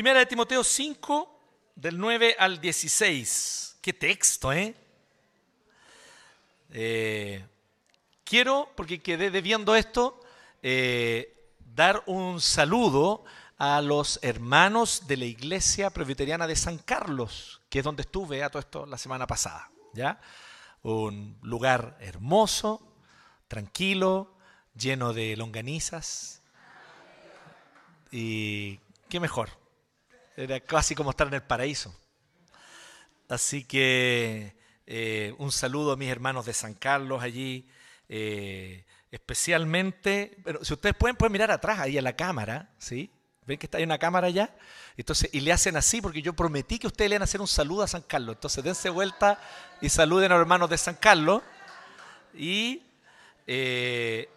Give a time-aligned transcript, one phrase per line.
[0.00, 1.40] primera de Timoteo 5,
[1.74, 3.76] del 9 al 16.
[3.82, 4.74] Qué texto, ¿eh?
[6.70, 7.44] Eh,
[8.24, 10.18] quiero, porque quedé debiendo esto,
[10.62, 13.26] eh, dar un saludo
[13.58, 18.48] a los hermanos de la Iglesia Presbiteriana de San Carlos, que es donde estuve a
[18.48, 19.70] todo esto la semana pasada.
[19.92, 20.18] ¿ya?
[20.82, 22.80] Un lugar hermoso,
[23.48, 24.32] tranquilo,
[24.74, 26.40] lleno de longanizas.
[28.10, 29.59] Y qué mejor.
[30.40, 31.94] Era casi como estar en el paraíso.
[33.28, 37.68] Así que eh, un saludo a mis hermanos de San Carlos allí.
[38.08, 43.10] eh, especialmente, pero si ustedes pueden, pueden mirar atrás ahí a la cámara, ¿sí?
[43.44, 44.54] ¿Ven que está ahí una cámara allá?
[44.96, 47.48] Entonces, y le hacen así porque yo prometí que ustedes le iban a hacer un
[47.48, 48.36] saludo a San Carlos.
[48.36, 49.40] Entonces, dense vuelta
[49.80, 51.42] y saluden a los hermanos de San Carlos.
[52.34, 52.82] Y
[53.46, 54.28] eh,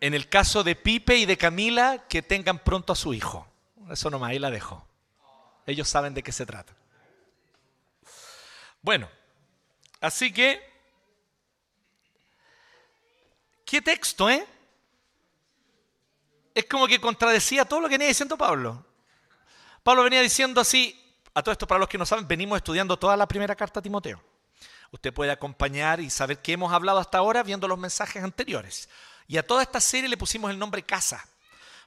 [0.00, 3.51] en el caso de Pipe y de Camila, que tengan pronto a su hijo.
[3.90, 4.86] Eso nomás, ahí la dejo.
[5.66, 6.74] Ellos saben de qué se trata.
[8.80, 9.08] Bueno,
[10.00, 10.60] así que,
[13.64, 14.46] ¿qué texto, eh?
[16.54, 18.84] Es como que contradecía todo lo que venía diciendo Pablo.
[19.82, 20.98] Pablo venía diciendo así,
[21.34, 23.82] a todo esto para los que no saben, venimos estudiando toda la primera carta a
[23.82, 24.22] Timoteo.
[24.90, 28.88] Usted puede acompañar y saber qué hemos hablado hasta ahora viendo los mensajes anteriores.
[29.26, 31.26] Y a toda esta serie le pusimos el nombre casa,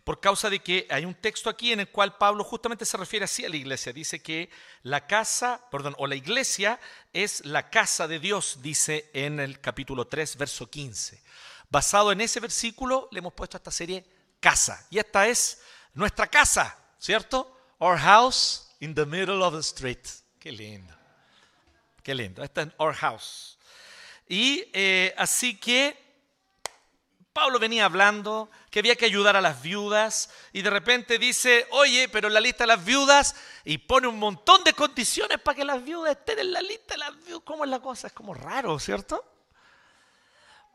[0.05, 3.25] por causa de que hay un texto aquí en el cual Pablo justamente se refiere
[3.25, 3.91] así a la iglesia.
[3.91, 4.51] Dice que
[4.83, 6.79] la casa, perdón, o la iglesia
[7.11, 11.23] es la casa de Dios, dice en el capítulo 3, verso 15.
[11.71, 14.05] Basado en ese versículo le hemos puesto a esta serie
[14.39, 14.85] casa.
[14.91, 15.63] Y esta es
[15.95, 17.59] nuestra casa, ¿cierto?
[17.79, 20.07] Our house in the middle of the street.
[20.39, 20.95] Qué lindo.
[22.03, 22.43] Qué lindo.
[22.43, 23.57] Esta es our house.
[24.29, 25.97] Y eh, así que
[27.35, 32.09] Pablo venía hablando que había que ayudar a las viudas y de repente dice, oye,
[32.09, 35.63] pero en la lista de las viudas y pone un montón de condiciones para que
[35.63, 37.43] las viudas estén en la lista de las viudas.
[37.45, 38.07] ¿Cómo es la cosa?
[38.07, 39.23] Es como raro, ¿cierto?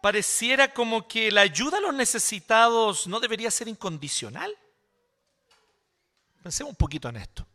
[0.00, 4.56] Pareciera como que la ayuda a los necesitados no debería ser incondicional.
[6.42, 7.46] Pensemos un poquito en esto.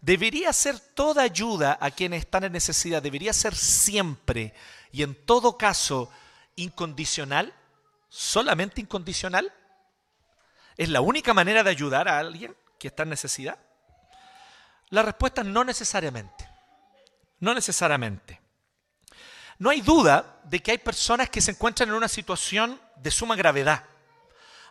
[0.00, 4.54] Debería ser toda ayuda a quienes están en necesidad, debería ser siempre
[4.92, 6.12] y en todo caso
[6.54, 7.52] incondicional
[8.08, 9.52] solamente incondicional?
[10.76, 13.58] ¿Es la única manera de ayudar a alguien que está en necesidad?
[14.90, 16.48] La respuesta es no necesariamente.
[17.40, 18.40] No necesariamente.
[19.58, 23.36] No hay duda de que hay personas que se encuentran en una situación de suma
[23.36, 23.84] gravedad.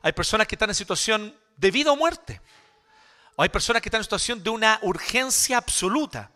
[0.02, 2.42] Hay personas que están en situación de vida o muerte.
[3.36, 6.31] O hay personas que están en situación de una urgencia absoluta.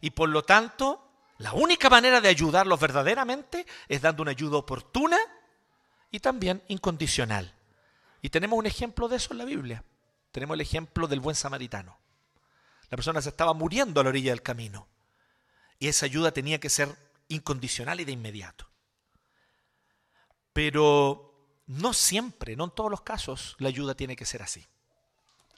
[0.00, 5.18] Y por lo tanto, la única manera de ayudarlos verdaderamente es dando una ayuda oportuna
[6.10, 7.54] y también incondicional.
[8.22, 9.84] Y tenemos un ejemplo de eso en la Biblia.
[10.32, 11.98] Tenemos el ejemplo del buen samaritano.
[12.90, 14.88] La persona se estaba muriendo a la orilla del camino.
[15.78, 16.94] Y esa ayuda tenía que ser
[17.28, 18.68] incondicional y de inmediato.
[20.52, 24.66] Pero no siempre, no en todos los casos, la ayuda tiene que ser así.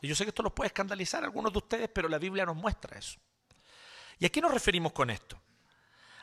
[0.02, 2.44] Y yo sé que esto los puede escandalizar a algunos de ustedes, pero la Biblia
[2.44, 3.18] nos muestra eso.
[4.18, 5.40] ¿Y a qué nos referimos con esto?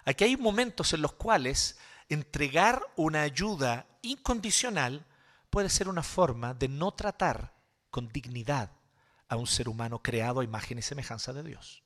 [0.05, 1.77] A que hay momentos en los cuales
[2.09, 5.05] entregar una ayuda incondicional
[5.49, 7.53] puede ser una forma de no tratar
[7.89, 8.71] con dignidad
[9.27, 11.83] a un ser humano creado a imagen y semejanza de Dios.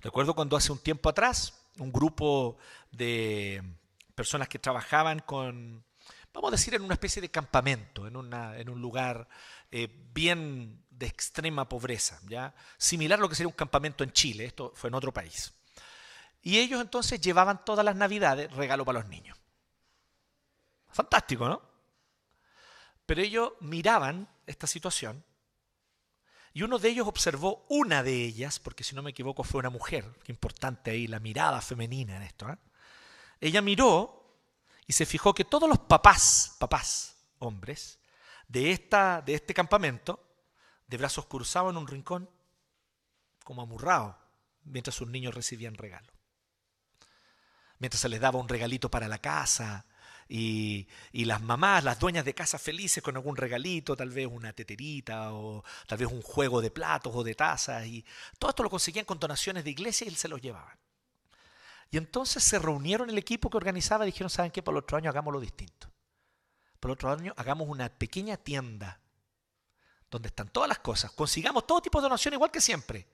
[0.00, 2.58] Recuerdo cuando hace un tiempo atrás un grupo
[2.90, 3.62] de
[4.14, 5.84] personas que trabajaban con,
[6.32, 9.28] vamos a decir, en una especie de campamento, en, un lugar
[9.70, 12.54] eh, bien de extrema pobreza, ¿ya?
[12.76, 15.52] similar a lo que sería un campamento en Chile, esto fue en otro país.
[16.42, 19.38] Y ellos entonces llevaban todas las navidades regalo para los niños.
[20.88, 21.62] Fantástico, ¿no?
[23.06, 25.24] Pero ellos miraban esta situación
[26.54, 29.70] y uno de ellos observó una de ellas, porque si no me equivoco fue una
[29.70, 32.48] mujer, qué importante ahí la mirada femenina en esto.
[32.48, 32.58] ¿eh?
[33.40, 34.38] Ella miró
[34.86, 37.98] y se fijó que todos los papás, papás, hombres,
[38.48, 40.22] de, esta, de este campamento,
[40.86, 42.28] de brazos cruzados en un rincón,
[43.44, 44.14] como amurrados,
[44.64, 46.12] mientras sus niños recibían regalo.
[47.82, 49.84] Mientras se les daba un regalito para la casa,
[50.28, 55.32] y, las mamás, las dueñas de casa felices con algún regalito, tal vez una teterita
[55.32, 57.84] o tal vez un juego de platos o de tazas.
[57.86, 58.04] Y
[58.38, 60.78] todo esto lo conseguían con donaciones de iglesia y él se los llevaban.
[61.90, 64.62] Y entonces se reunieron el equipo que organizaba y dijeron, ¿saben qué?
[64.62, 65.90] Para el otro año hagámoslo distinto.
[66.78, 69.00] Para el otro año hagamos una pequeña tienda
[70.08, 71.10] donde están todas las cosas.
[71.10, 73.08] Consigamos todo tipo de donaciones igual que siempre.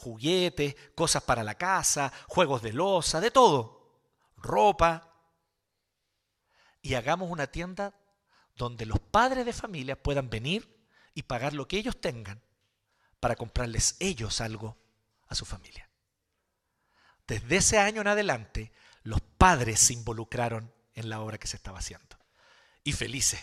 [0.00, 4.00] Juguetes, cosas para la casa, juegos de losa, de todo.
[4.38, 5.10] Ropa,
[6.82, 7.94] y hagamos una tienda
[8.56, 10.80] donde los padres de familia puedan venir
[11.14, 12.42] y pagar lo que ellos tengan
[13.20, 14.78] para comprarles ellos algo
[15.28, 15.88] a su familia.
[17.26, 21.78] Desde ese año en adelante, los padres se involucraron en la obra que se estaba
[21.78, 22.16] haciendo.
[22.82, 23.40] Y felices.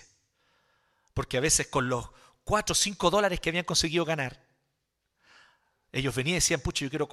[1.14, 2.10] Porque a veces con los
[2.44, 4.47] 4 o 5 dólares que habían conseguido ganar,
[5.98, 7.08] ellos venían y decían, pucha, yo quiero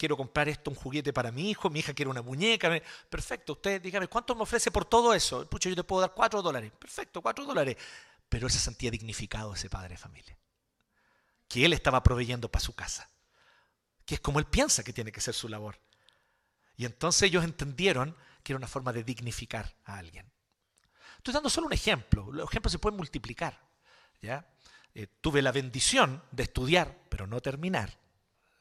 [0.00, 2.70] quiero comprar esto, un juguete para mi hijo, mi hija quiere una muñeca.
[3.10, 5.46] Perfecto, usted dígame, ¿cuánto me ofrece por todo eso?
[5.46, 6.72] Pucha, yo te puedo dar cuatro dólares.
[6.78, 7.76] Perfecto, cuatro dólares.
[8.26, 10.38] Pero él se sentía dignificado, ese padre de familia.
[11.46, 13.10] Que él estaba proveyendo para su casa.
[14.06, 15.78] Que es como él piensa que tiene que ser su labor.
[16.76, 20.32] Y entonces ellos entendieron que era una forma de dignificar a alguien.
[21.18, 22.32] Estoy dando solo un ejemplo.
[22.32, 23.60] Los ejemplos se pueden multiplicar.
[24.22, 24.50] ¿ya?
[24.94, 27.99] Eh, tuve la bendición de estudiar, pero no terminar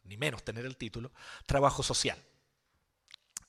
[0.10, 1.12] ni menos tener el título,
[1.46, 2.22] trabajo social.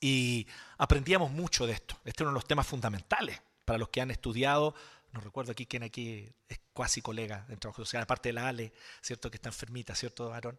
[0.01, 0.47] Y
[0.79, 1.97] aprendíamos mucho de esto.
[2.05, 4.75] Este es uno de los temas fundamentales para los que han estudiado.
[5.13, 8.73] No recuerdo aquí quién aquí es cuasi colega en trabajo social, aparte de la Ale,
[9.03, 9.31] ¿cierto?
[9.31, 10.59] Que está enfermita, ¿cierto, Aaron?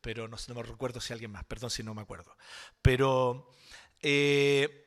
[0.00, 2.36] Pero no, no me recuerdo si alguien más, perdón si no me acuerdo.
[2.82, 3.50] Pero
[4.00, 4.82] eh,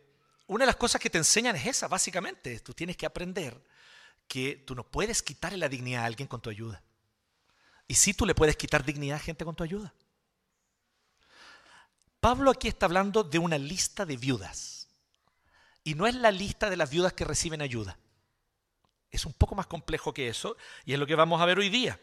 [0.47, 2.59] una de las cosas que te enseñan es esa, básicamente.
[2.59, 3.59] Tú tienes que aprender
[4.27, 6.83] que tú no puedes quitarle la dignidad a alguien con tu ayuda.
[7.87, 9.93] Y sí tú le puedes quitar dignidad a gente con tu ayuda.
[12.25, 14.87] Pablo aquí está hablando de una lista de viudas.
[15.83, 17.99] Y no es la lista de las viudas que reciben ayuda.
[19.11, 21.69] Es un poco más complejo que eso y es lo que vamos a ver hoy
[21.69, 21.99] día.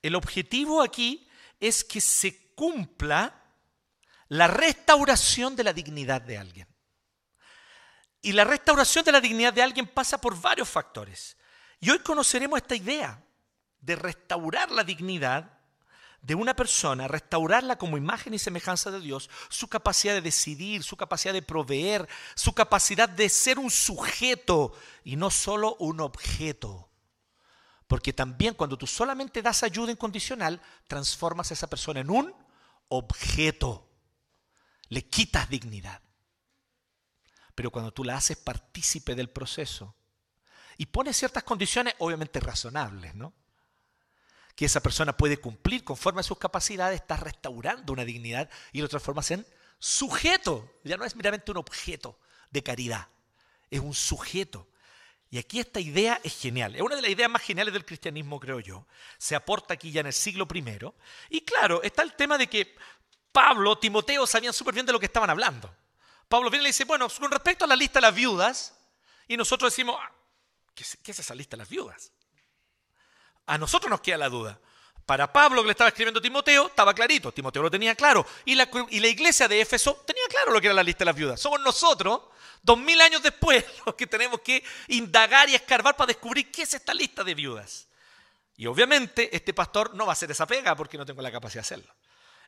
[0.00, 1.28] El objetivo aquí
[1.58, 3.34] es que se cumpla
[4.28, 6.68] la restauración de la dignidad de alguien.
[8.20, 11.36] Y la restauración de la dignidad de alguien pasa por varios factores.
[11.80, 13.20] Y hoy conoceremos esta idea
[13.80, 15.61] de restaurar la dignidad
[16.22, 20.96] de una persona, restaurarla como imagen y semejanza de Dios, su capacidad de decidir, su
[20.96, 24.72] capacidad de proveer, su capacidad de ser un sujeto
[25.02, 26.88] y no solo un objeto.
[27.88, 32.32] Porque también cuando tú solamente das ayuda incondicional, transformas a esa persona en un
[32.88, 33.90] objeto.
[34.88, 36.00] Le quitas dignidad.
[37.54, 39.96] Pero cuando tú la haces partícipe del proceso
[40.78, 43.34] y pones ciertas condiciones, obviamente razonables, ¿no?
[44.54, 48.88] Que esa persona puede cumplir conforme a sus capacidades, está restaurando una dignidad y lo
[48.88, 49.46] transformas en
[49.78, 50.70] sujeto.
[50.84, 52.18] Ya no es meramente un objeto
[52.50, 53.08] de caridad,
[53.70, 54.68] es un sujeto.
[55.30, 56.76] Y aquí esta idea es genial.
[56.76, 58.86] Es una de las ideas más geniales del cristianismo, creo yo.
[59.16, 60.92] Se aporta aquí ya en el siglo I.
[61.30, 62.76] Y claro, está el tema de que
[63.32, 65.74] Pablo, Timoteo sabían súper bien de lo que estaban hablando.
[66.28, 68.78] Pablo viene y le dice, bueno, con respecto a la lista de las viudas,
[69.26, 70.12] y nosotros decimos, ah,
[70.74, 72.12] ¿qué es esa lista de las viudas?
[73.46, 74.58] A nosotros nos queda la duda.
[75.06, 78.24] Para Pablo que le estaba escribiendo Timoteo, estaba clarito, Timoteo lo tenía claro.
[78.44, 81.06] Y la, y la, iglesia de Éfeso tenía claro lo que era la lista de
[81.06, 81.40] las viudas.
[81.40, 82.22] Somos nosotros,
[82.62, 86.74] dos mil años después, los que tenemos que indagar y escarbar para descubrir qué es
[86.74, 87.88] esta lista de viudas.
[88.56, 91.62] Y obviamente este pastor no va a hacer esa pega porque no tengo la capacidad
[91.62, 91.92] de hacerlo.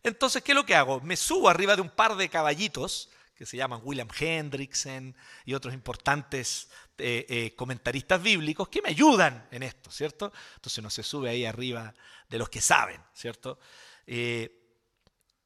[0.05, 1.01] Entonces, ¿qué es lo que hago?
[1.01, 5.15] Me subo arriba de un par de caballitos que se llaman William Hendrickson
[5.45, 10.33] y otros importantes eh, eh, comentaristas bíblicos que me ayudan en esto, ¿cierto?
[10.55, 11.93] Entonces uno se sube ahí arriba
[12.29, 13.59] de los que saben, ¿cierto?
[14.07, 14.61] Eh,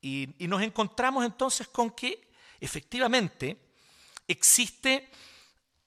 [0.01, 2.29] y, nos encontramos entonces con que
[2.61, 3.57] efectivamente
[4.27, 5.11] existe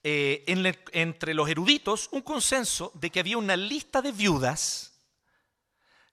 [0.03, 4.99] entre los eruditos un consenso de que había una lista de viudas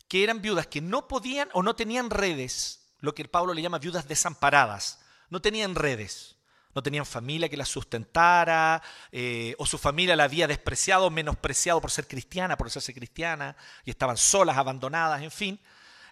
[0.09, 3.79] que eran viudas que no podían o no tenían redes, lo que Pablo le llama
[3.79, 5.01] viudas desamparadas,
[5.31, 6.39] no tenían redes
[6.79, 8.81] no tenían familia que las sustentara,
[9.11, 13.91] eh, o su familia la había despreciado, menospreciado por ser cristiana, por serse cristiana, y
[13.91, 15.61] estaban solas, abandonadas, en fin.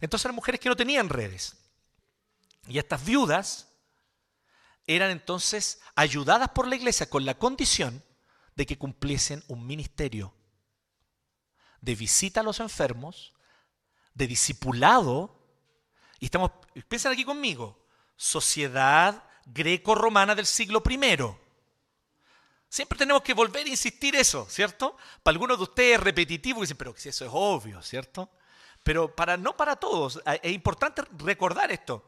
[0.01, 1.57] Entonces eran mujeres que no tenían redes.
[2.67, 3.69] Y estas viudas
[4.89, 8.03] eran entonces ayudadas por la iglesia con la condición
[8.57, 10.35] de que cumpliesen un ministerio
[11.81, 13.35] de visita a los enfermos,
[14.15, 15.39] de discipulado,
[16.19, 16.51] y estamos,
[16.89, 17.86] piensen aquí conmigo,
[18.17, 20.99] sociedad greco-romana del siglo I.
[22.69, 24.97] Siempre tenemos que volver a insistir eso, ¿cierto?
[25.23, 28.31] Para algunos de ustedes es repetitivo y dicen, pero si eso es obvio, ¿cierto?
[28.83, 32.07] Pero para, no para todos, es importante recordar esto.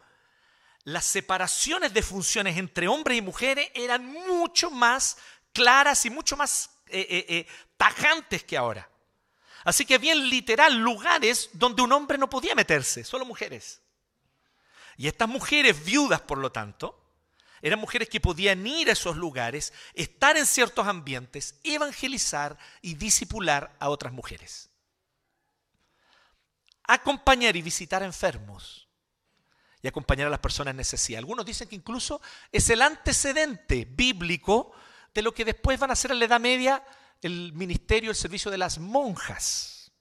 [0.84, 5.18] Las separaciones de funciones entre hombres y mujeres eran mucho más
[5.52, 7.46] claras y mucho más eh, eh, eh,
[7.76, 8.88] tajantes que ahora.
[9.64, 13.82] Así que había literal lugares donde un hombre no podía meterse, solo mujeres.
[14.98, 17.00] Y estas mujeres viudas, por lo tanto,
[17.62, 23.74] eran mujeres que podían ir a esos lugares, estar en ciertos ambientes, evangelizar y disipular
[23.78, 24.70] a otras mujeres.
[26.82, 28.88] Acompañar y visitar enfermos
[29.80, 31.18] y acompañar a las personas en necesidad.
[31.18, 34.72] Algunos dicen que incluso es el antecedente bíblico
[35.14, 36.84] de lo que después van a ser en la Edad Media
[37.22, 39.92] el ministerio, el servicio de las monjas,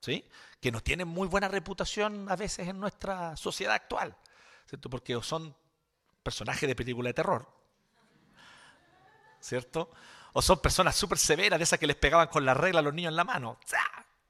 [0.00, 0.28] ¿sí?
[0.60, 4.16] que nos tienen muy buena reputación a veces en nuestra sociedad actual,
[4.66, 4.90] ¿cierto?
[4.90, 5.54] porque son
[6.22, 7.48] personajes de película de terror,
[9.40, 9.90] ¿cierto?
[10.32, 12.94] O son personas súper severas, de esas que les pegaban con la regla a los
[12.94, 13.58] niños en la mano,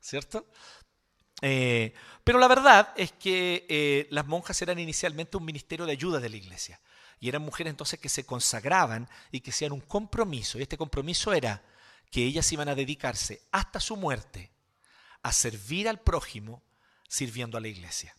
[0.00, 0.46] ¿cierto?
[1.42, 1.92] Eh,
[2.24, 6.28] pero la verdad es que eh, las monjas eran inicialmente un ministerio de ayuda de
[6.28, 6.80] la iglesia.
[7.18, 10.58] Y eran mujeres entonces que se consagraban y que hacían un compromiso.
[10.58, 11.62] Y este compromiso era
[12.10, 14.50] que ellas iban a dedicarse hasta su muerte
[15.22, 16.62] a servir al prójimo
[17.08, 18.16] sirviendo a la iglesia.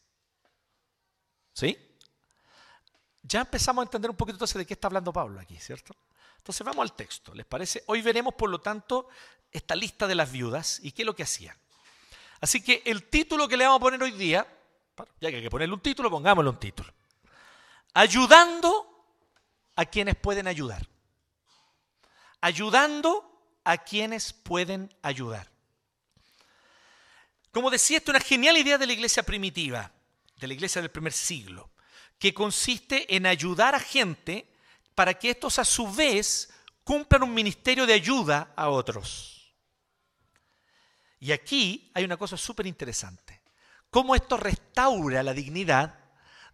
[1.53, 1.77] ¿Sí?
[3.24, 5.96] Ya empezamos a entender un poquito entonces de qué está hablando Pablo aquí, ¿cierto?
[6.38, 7.84] Entonces vamos al texto, ¿les parece?
[7.88, 9.08] Hoy veremos, por lo tanto,
[9.50, 11.56] esta lista de las viudas y qué es lo que hacían.
[12.42, 14.46] Así que el título que le vamos a poner hoy día,
[15.22, 16.94] ya que hay que ponerle un título, pongámosle un título.
[17.94, 19.06] Ayudando
[19.77, 20.86] a quienes pueden ayudar.
[22.42, 25.50] Ayudando a quienes pueden ayudar.
[27.53, 29.89] Como decía, esto es una genial idea de la iglesia primitiva,
[30.36, 31.70] de la iglesia del primer siglo
[32.20, 34.48] que consiste en ayudar a gente
[34.96, 36.50] para que estos a su vez
[36.84, 39.53] cumplan un ministerio de ayuda a otros.
[41.20, 43.41] Y aquí hay una cosa súper interesante.
[43.89, 46.00] Cómo esto restaura la dignidad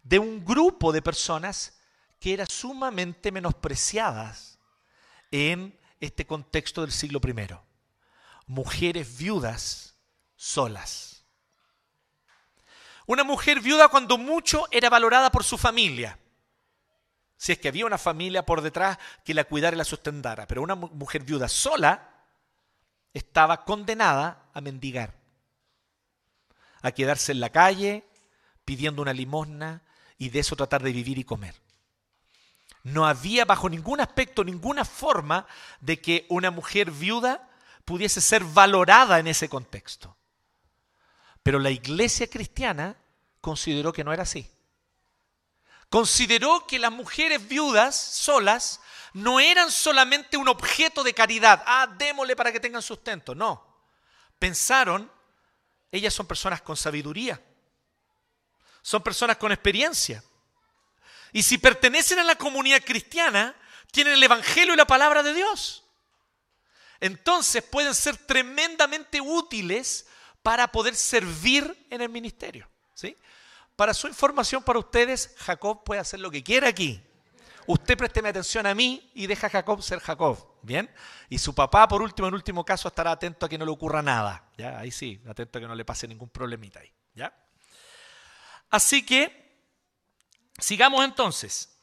[0.02, 1.80] de un grupo de personas
[2.20, 4.58] que eran sumamente menospreciadas
[5.30, 7.56] en este contexto del siglo I.
[8.46, 9.96] Mujeres viudas
[10.36, 11.09] solas.
[13.10, 16.16] Una mujer viuda cuando mucho era valorada por su familia.
[17.36, 20.46] Si es que había una familia por detrás que la cuidara y la sustentara.
[20.46, 22.08] Pero una mujer viuda sola
[23.12, 25.12] estaba condenada a mendigar.
[26.82, 28.06] A quedarse en la calle
[28.64, 29.82] pidiendo una limosna
[30.16, 31.56] y de eso tratar de vivir y comer.
[32.84, 35.48] No había bajo ningún aspecto, ninguna forma
[35.80, 37.50] de que una mujer viuda
[37.84, 40.16] pudiese ser valorada en ese contexto.
[41.42, 42.96] Pero la iglesia cristiana
[43.40, 44.50] consideró que no era así.
[45.88, 48.80] Consideró que las mujeres viudas solas
[49.12, 51.62] no eran solamente un objeto de caridad.
[51.66, 53.34] Ah, démosle para que tengan sustento.
[53.34, 53.66] No.
[54.38, 55.10] Pensaron,
[55.90, 57.40] ellas son personas con sabiduría.
[58.82, 60.22] Son personas con experiencia.
[61.32, 63.54] Y si pertenecen a la comunidad cristiana,
[63.90, 65.84] tienen el Evangelio y la palabra de Dios.
[67.00, 70.06] Entonces pueden ser tremendamente útiles
[70.42, 72.68] para poder servir en el ministerio.
[72.94, 73.16] ¿sí?
[73.76, 77.02] Para su información para ustedes, Jacob puede hacer lo que quiera aquí.
[77.66, 80.90] Usted présteme atención a mí y deja a Jacob ser Jacob, ¿bien?
[81.28, 84.02] Y su papá, por último, en último caso, estará atento a que no le ocurra
[84.02, 84.78] nada, ¿ya?
[84.78, 87.32] Ahí sí, atento a que no le pase ningún problemita ahí, ¿ya?
[88.70, 89.62] Así que,
[90.58, 91.76] sigamos entonces.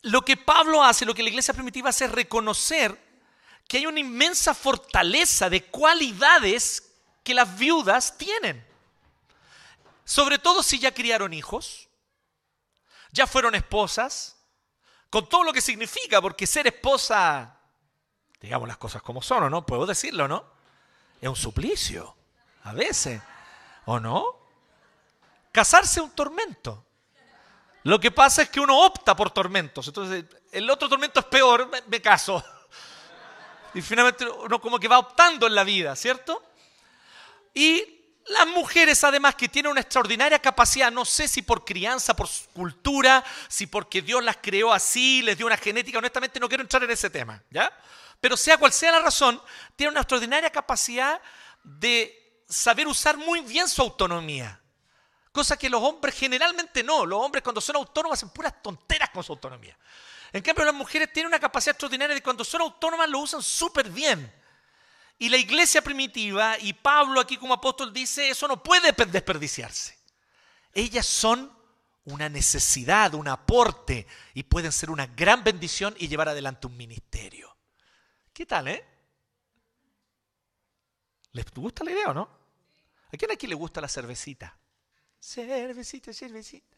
[0.00, 2.98] Lo que Pablo hace, lo que la iglesia primitiva hace es reconocer
[3.68, 6.91] que hay una inmensa fortaleza de cualidades
[7.22, 8.66] que las viudas tienen.
[10.04, 11.88] Sobre todo si ya criaron hijos,
[13.12, 14.36] ya fueron esposas,
[15.10, 17.58] con todo lo que significa, porque ser esposa,
[18.40, 19.64] digamos las cosas como son, ¿o no?
[19.64, 20.44] Puedo decirlo, ¿no?
[21.20, 22.16] Es un suplicio,
[22.64, 23.20] a veces,
[23.84, 24.24] ¿o no?
[25.52, 26.86] Casarse es un tormento.
[27.84, 29.86] Lo que pasa es que uno opta por tormentos.
[29.88, 32.42] Entonces, el otro tormento es peor, me, me caso.
[33.74, 36.42] Y finalmente uno como que va optando en la vida, ¿cierto?
[37.54, 42.28] Y Las mujeres, además, que tienen una extraordinaria capacidad, no sé si por crianza, por
[42.52, 46.84] cultura, si porque Dios las creó así, les dio una genética, honestamente no quiero entrar
[46.84, 47.76] en ese tema, ¿ya?
[48.20, 49.42] Pero sea cual sea la razón,
[49.74, 51.20] tienen una extraordinaria capacidad
[51.64, 54.60] de saber usar muy bien su autonomía.
[55.32, 57.04] Cosa que los hombres generalmente no.
[57.04, 59.76] Los hombres cuando son autónomos hacen puras tonteras con su autonomía.
[60.32, 63.90] En cambio, las mujeres tienen una capacidad extraordinaria de cuando son autónomas lo usan súper
[63.90, 64.32] bien.
[65.22, 69.96] Y la iglesia primitiva, y Pablo aquí como apóstol dice, eso no puede desperdiciarse.
[70.74, 71.56] Ellas son
[72.06, 77.56] una necesidad, un aporte, y pueden ser una gran bendición y llevar adelante un ministerio.
[78.32, 78.84] ¿Qué tal, eh?
[81.30, 82.28] ¿Les gusta la idea o no?
[83.12, 84.58] ¿A quién aquí le gusta la cervecita?
[85.20, 86.76] Cervecita, cervecita.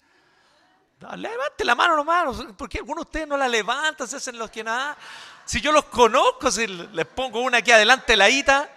[1.04, 4.50] No, levante la mano nomás, porque algunos de ustedes no la levantan, se hacen los
[4.50, 4.96] que nada.
[5.44, 8.70] Si yo los conozco, si les pongo una aquí adelante, la ita.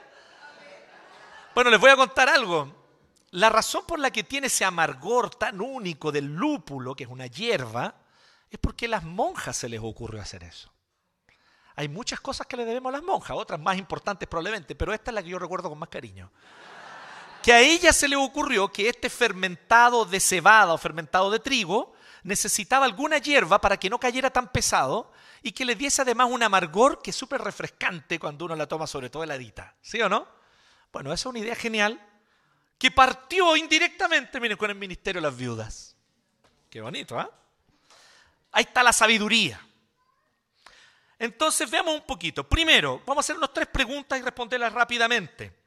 [1.56, 2.70] Bueno, les voy a contar algo.
[3.32, 7.28] La razón por la que tiene ese amargor tan único del lúpulo, que es una
[7.28, 7.96] hierba,
[8.50, 10.70] es porque a las monjas se les ocurrió hacer eso.
[11.78, 15.12] Hay muchas cosas que le debemos a las monjas, otras más importantes probablemente, pero esta
[15.12, 16.30] es la que yo recuerdo con más cariño.
[17.42, 21.96] Que a ella se le ocurrió que este fermentado de cebada o fermentado de trigo
[22.28, 26.44] necesitaba alguna hierba para que no cayera tan pesado y que le diese además un
[26.44, 29.76] amargor que es súper refrescante cuando uno la toma, sobre todo heladita.
[29.82, 30.28] ¿Sí o no?
[30.92, 32.06] Bueno, esa es una idea genial
[32.78, 35.96] que partió indirectamente, miren, con el ministerio de las viudas.
[36.70, 37.32] Qué bonito, ¿ah?
[38.52, 39.66] Ahí está la sabiduría.
[41.18, 42.44] Entonces, veamos un poquito.
[42.44, 45.62] Primero, vamos a hacer unas tres preguntas y responderlas rápidamente.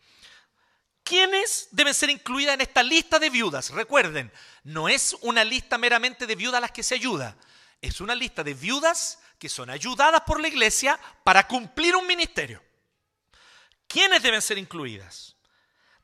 [1.03, 3.71] ¿Quiénes deben ser incluidas en esta lista de viudas?
[3.71, 4.33] Recuerden,
[4.65, 7.37] no es una lista meramente de viudas a las que se ayuda,
[7.81, 12.63] es una lista de viudas que son ayudadas por la iglesia para cumplir un ministerio.
[13.87, 15.37] ¿Quiénes deben ser incluidas?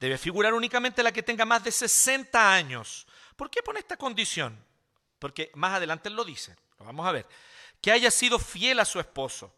[0.00, 3.06] Debe figurar únicamente la que tenga más de 60 años.
[3.36, 4.64] ¿Por qué pone esta condición?
[5.18, 7.26] Porque más adelante lo dice, lo vamos a ver.
[7.80, 9.55] Que haya sido fiel a su esposo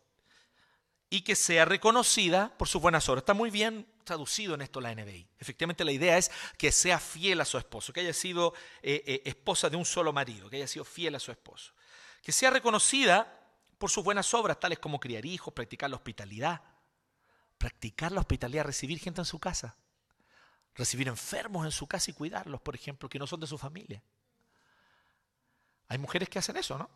[1.11, 3.23] y que sea reconocida por sus buenas obras.
[3.23, 5.27] Está muy bien traducido en esto la NBI.
[5.39, 9.23] Efectivamente la idea es que sea fiel a su esposo, que haya sido eh, eh,
[9.25, 11.73] esposa de un solo marido, que haya sido fiel a su esposo.
[12.23, 13.35] Que sea reconocida
[13.79, 16.61] por sus buenas obras, tales como criar hijos, practicar la hospitalidad.
[17.57, 19.77] Practicar la hospitalidad, recibir gente en su casa.
[20.75, 24.03] Recibir enfermos en su casa y cuidarlos, por ejemplo, que no son de su familia.
[25.89, 26.91] Hay mujeres que hacen eso, ¿no?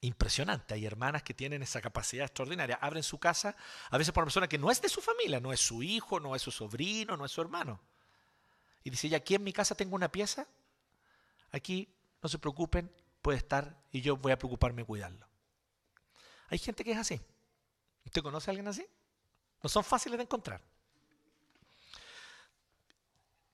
[0.00, 0.74] Impresionante.
[0.74, 2.78] Hay hermanas que tienen esa capacidad extraordinaria.
[2.80, 3.56] Abren su casa
[3.90, 6.20] a veces por una persona que no es de su familia, no es su hijo,
[6.20, 7.80] no es su sobrino, no es su hermano.
[8.84, 10.46] Y dice, ya aquí en mi casa tengo una pieza,
[11.50, 15.26] aquí no se preocupen, puede estar y yo voy a preocuparme de cuidarlo.
[16.48, 17.20] Hay gente que es así.
[18.04, 18.86] ¿Usted conoce a alguien así?
[19.62, 20.62] No son fáciles de encontrar.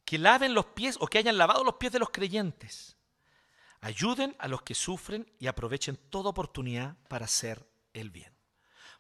[0.05, 2.97] Que laven los pies o que hayan lavado los pies de los creyentes
[3.85, 8.35] Ayuden a los que sufren y aprovechen toda oportunidad para hacer el bien.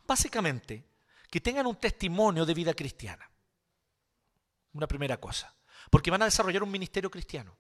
[0.06, 0.84] Básicamente,
[1.30, 3.26] que tengan un testimonio de vida cristiana.
[4.74, 5.54] Una primera cosa.
[5.90, 7.56] Porque van a desarrollar un ministerio cristiano.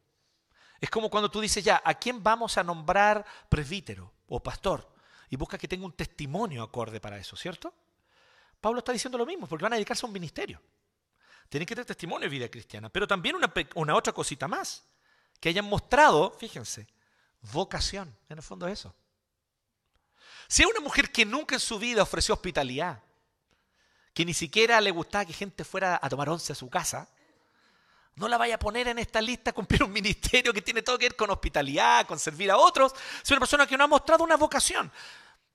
[0.78, 4.94] Es como cuando tú dices ya, ¿a quién vamos a nombrar presbítero o pastor?
[5.30, 7.72] Y busca que tenga un testimonio acorde para eso, ¿cierto?
[8.60, 10.60] Pablo está diciendo lo mismo, porque van a dedicarse a un ministerio.
[11.48, 12.90] Tienen que tener testimonio de vida cristiana.
[12.90, 14.86] Pero también una, una otra cosita más.
[15.40, 16.86] Que hayan mostrado, fíjense,
[17.52, 18.16] vocación.
[18.28, 18.94] En el fondo es eso.
[20.48, 23.02] Si es una mujer que nunca en su vida ofreció hospitalidad,
[24.12, 27.08] que ni siquiera le gustaba que gente fuera a tomar once a su casa,
[28.16, 31.06] no la vaya a poner en esta lista cumplir un ministerio que tiene todo que
[31.06, 32.92] ver con hospitalidad, con servir a otros.
[33.22, 34.90] Es una persona que no ha mostrado una vocación.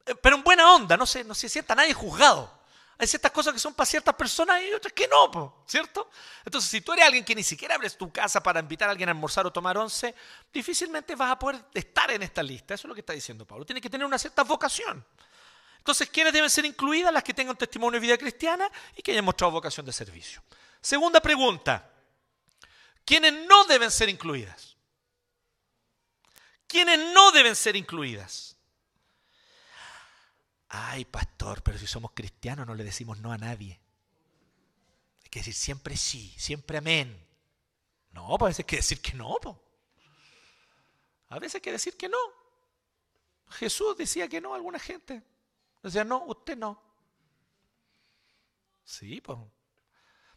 [0.05, 2.58] Eh, pero en buena onda, no se, no se sienta nadie juzgado.
[3.01, 6.09] Hay ciertas cosas que son para ciertas personas y otras que no, ¿cierto?
[6.43, 9.07] Entonces, si tú eres alguien que ni siquiera abres tu casa para invitar a alguien
[9.07, 10.13] a almorzar o tomar once,
[10.51, 12.73] difícilmente vas a poder estar en esta lista.
[12.73, 13.65] Eso es lo que está diciendo Pablo.
[13.65, 15.05] Tiene que tener una cierta vocación.
[15.77, 17.13] Entonces, ¿quiénes deben ser incluidas?
[17.13, 20.43] Las que tengan testimonio de vida cristiana y que hayan mostrado vocación de servicio.
[20.81, 21.89] Segunda pregunta.
[23.05, 24.75] ¿Quiénes no deben ser incluidas?
[26.67, 28.57] ¿Quiénes no deben ser incluidas?
[30.69, 33.79] Ay, pastor, pero si somos cristianos no le decimos no a nadie.
[35.23, 37.27] Hay que decir siempre sí, siempre amén.
[38.11, 39.37] No, pues a veces hay que decir que no.
[41.29, 42.17] A veces hay que decir que no.
[43.49, 45.23] Jesús decía que no a alguna gente.
[45.81, 46.81] Decía, no, usted no.
[48.83, 49.37] Sí, pues.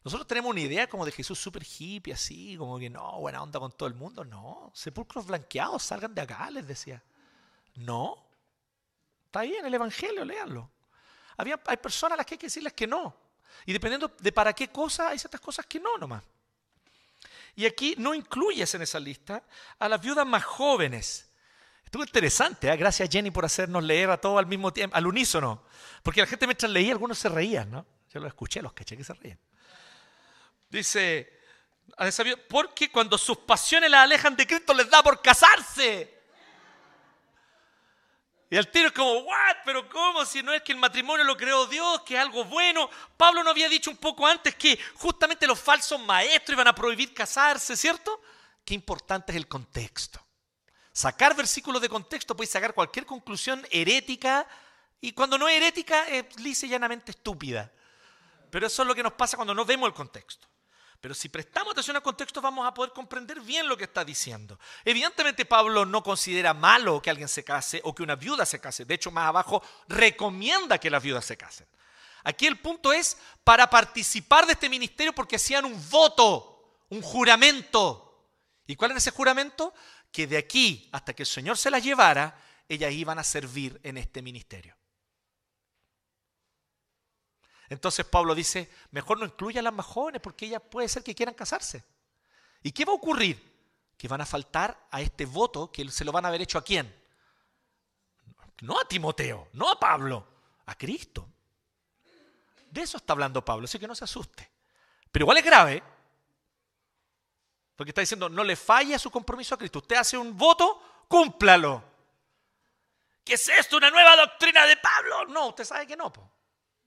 [0.05, 3.61] Nosotros tenemos una idea como de Jesús súper hippie, así, como que no, buena onda
[3.61, 4.25] con todo el mundo.
[4.25, 7.03] No, sepulcros blanqueados, salgan de acá, les decía.
[7.77, 8.32] No,
[9.33, 10.71] Está ahí en el Evangelio, léanlo.
[11.39, 13.17] Había, hay personas a las que hay que decirles que no.
[13.65, 16.23] Y dependiendo de para qué cosa, hay ciertas cosas que no nomás.
[17.57, 19.43] Y aquí no incluyes en esa lista
[19.79, 21.31] a las viudas más jóvenes.
[21.83, 22.77] Estuvo interesante, ¿eh?
[22.77, 25.65] gracias Jenny por hacernos leer a todos al mismo tiempo, al unísono.
[26.03, 27.87] Porque la gente mientras leía, algunos se reían, ¿no?
[28.13, 29.39] Yo lo escuché, los caché que se reían.
[30.69, 31.41] Dice,
[32.51, 36.22] porque cuando sus pasiones las alejan de Cristo les da por casarse.
[38.53, 39.57] Y el tiro es como, ¿what?
[39.65, 40.27] ¿Pero cómo?
[40.27, 42.91] Si no es que el matrimonio lo creó Dios, que es algo bueno.
[43.17, 47.15] Pablo no había dicho un poco antes que justamente los falsos maestros iban a prohibir
[47.15, 48.21] casarse, ¿cierto?
[48.63, 50.21] Qué importante es el contexto.
[50.93, 54.47] Sacar versículos de contexto puede sacar cualquier conclusión herética
[55.01, 57.73] y cuando no es herética es lisa y llanamente estúpida.
[58.51, 60.47] Pero eso es lo que nos pasa cuando no vemos el contexto.
[61.03, 64.61] Pero si prestamos atención al contexto vamos a poder comprender bien lo que está diciendo.
[64.85, 68.85] Evidentemente Pablo no considera malo que alguien se case o que una viuda se case.
[68.85, 71.67] De hecho, más abajo recomienda que las viudas se casen.
[72.23, 78.29] Aquí el punto es para participar de este ministerio porque hacían un voto, un juramento.
[78.69, 79.75] ¿Y cuál era ese juramento?
[80.13, 83.99] Que de aquí hasta que el Señor se las llevara, ellas iban a servir en
[83.99, 84.77] este ministerio.
[87.73, 91.15] Entonces Pablo dice, mejor no incluya a las más jóvenes porque ellas puede ser que
[91.15, 91.83] quieran casarse.
[92.63, 93.51] ¿Y qué va a ocurrir?
[93.97, 96.65] Que van a faltar a este voto que se lo van a haber hecho a
[96.65, 96.95] quién?
[98.61, 100.29] No a Timoteo, no a Pablo,
[100.67, 101.27] a Cristo.
[102.71, 104.51] De eso está hablando Pablo, así que no se asuste.
[105.11, 105.83] Pero igual es grave,
[107.75, 109.79] porque está diciendo, no le falle a su compromiso a Cristo.
[109.79, 111.83] Usted hace un voto, cúmplalo.
[113.25, 113.79] ¿Qué es esto?
[113.79, 115.25] ¿Una nueva doctrina de Pablo?
[115.29, 116.13] No, usted sabe que no.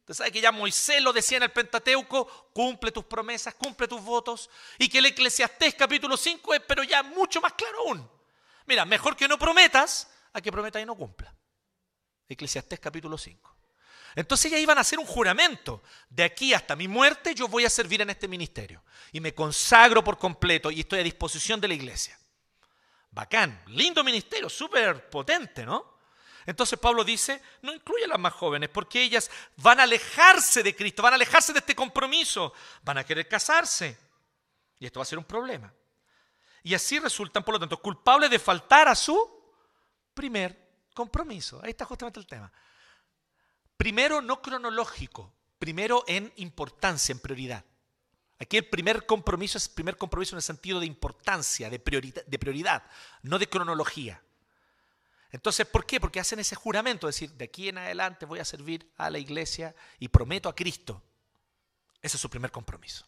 [0.05, 4.03] Usted sabe que ya Moisés lo decía en el Pentateuco, cumple tus promesas, cumple tus
[4.03, 8.11] votos, y que el Eclesiastés capítulo 5 es, pero ya mucho más claro aún.
[8.67, 11.33] Mira, mejor que no prometas a que prometas y no cumpla.
[12.29, 13.57] Eclesiastés capítulo 5.
[14.13, 15.81] Entonces ya iban a hacer un juramento.
[16.07, 18.83] De aquí hasta mi muerte yo voy a servir en este ministerio.
[19.11, 22.19] Y me consagro por completo y estoy a disposición de la iglesia.
[23.09, 25.94] Bacán, lindo ministerio, súper potente, ¿no?
[26.45, 30.75] Entonces Pablo dice, no incluye a las más jóvenes, porque ellas van a alejarse de
[30.75, 32.53] Cristo, van a alejarse de este compromiso,
[32.83, 33.97] van a querer casarse.
[34.79, 35.73] Y esto va a ser un problema.
[36.61, 39.43] Y así resultan, por lo tanto, culpables de faltar a su
[40.13, 41.59] primer compromiso.
[41.63, 42.51] Ahí está justamente el tema.
[43.77, 47.65] Primero, no cronológico, primero en importancia, en prioridad.
[48.37, 52.83] Aquí el primer compromiso es primer compromiso en el sentido de importancia, de de prioridad
[53.21, 54.21] no de cronología.
[55.35, 55.99] Entonces, ¿por qué?
[55.99, 59.19] Porque hacen ese juramento, es decir, de aquí en adelante voy a servir a la
[59.19, 61.03] iglesia y prometo a Cristo.
[62.01, 63.05] Ese es su primer compromiso.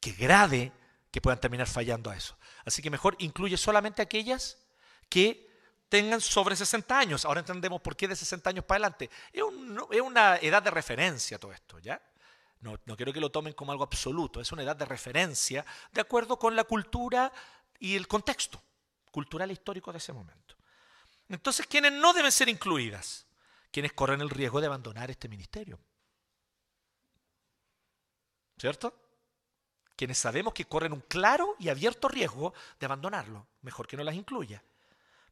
[0.00, 0.72] Qué grave
[1.12, 2.36] que puedan terminar fallando a eso.
[2.64, 4.58] Así que mejor incluye solamente aquellas
[5.08, 5.48] que
[5.88, 7.24] tengan sobre 60 años.
[7.24, 9.08] Ahora entendemos por qué de 60 años para adelante.
[9.32, 9.42] Es,
[10.00, 12.02] una edad de referencia todo esto, ¿ya?
[12.58, 16.00] No, no quiero que lo tomen como algo absoluto, es una edad de referencia de
[16.00, 17.32] acuerdo con la cultura
[17.78, 18.60] y el contexto
[19.12, 20.59] cultural e histórico de ese momento.
[21.30, 23.26] Entonces, ¿quiénes no deben ser incluidas?
[23.70, 25.78] Quienes corren el riesgo de abandonar este ministerio.
[28.58, 28.94] ¿Cierto?
[29.94, 33.46] Quienes sabemos que corren un claro y abierto riesgo de abandonarlo.
[33.62, 34.62] Mejor que no las incluya.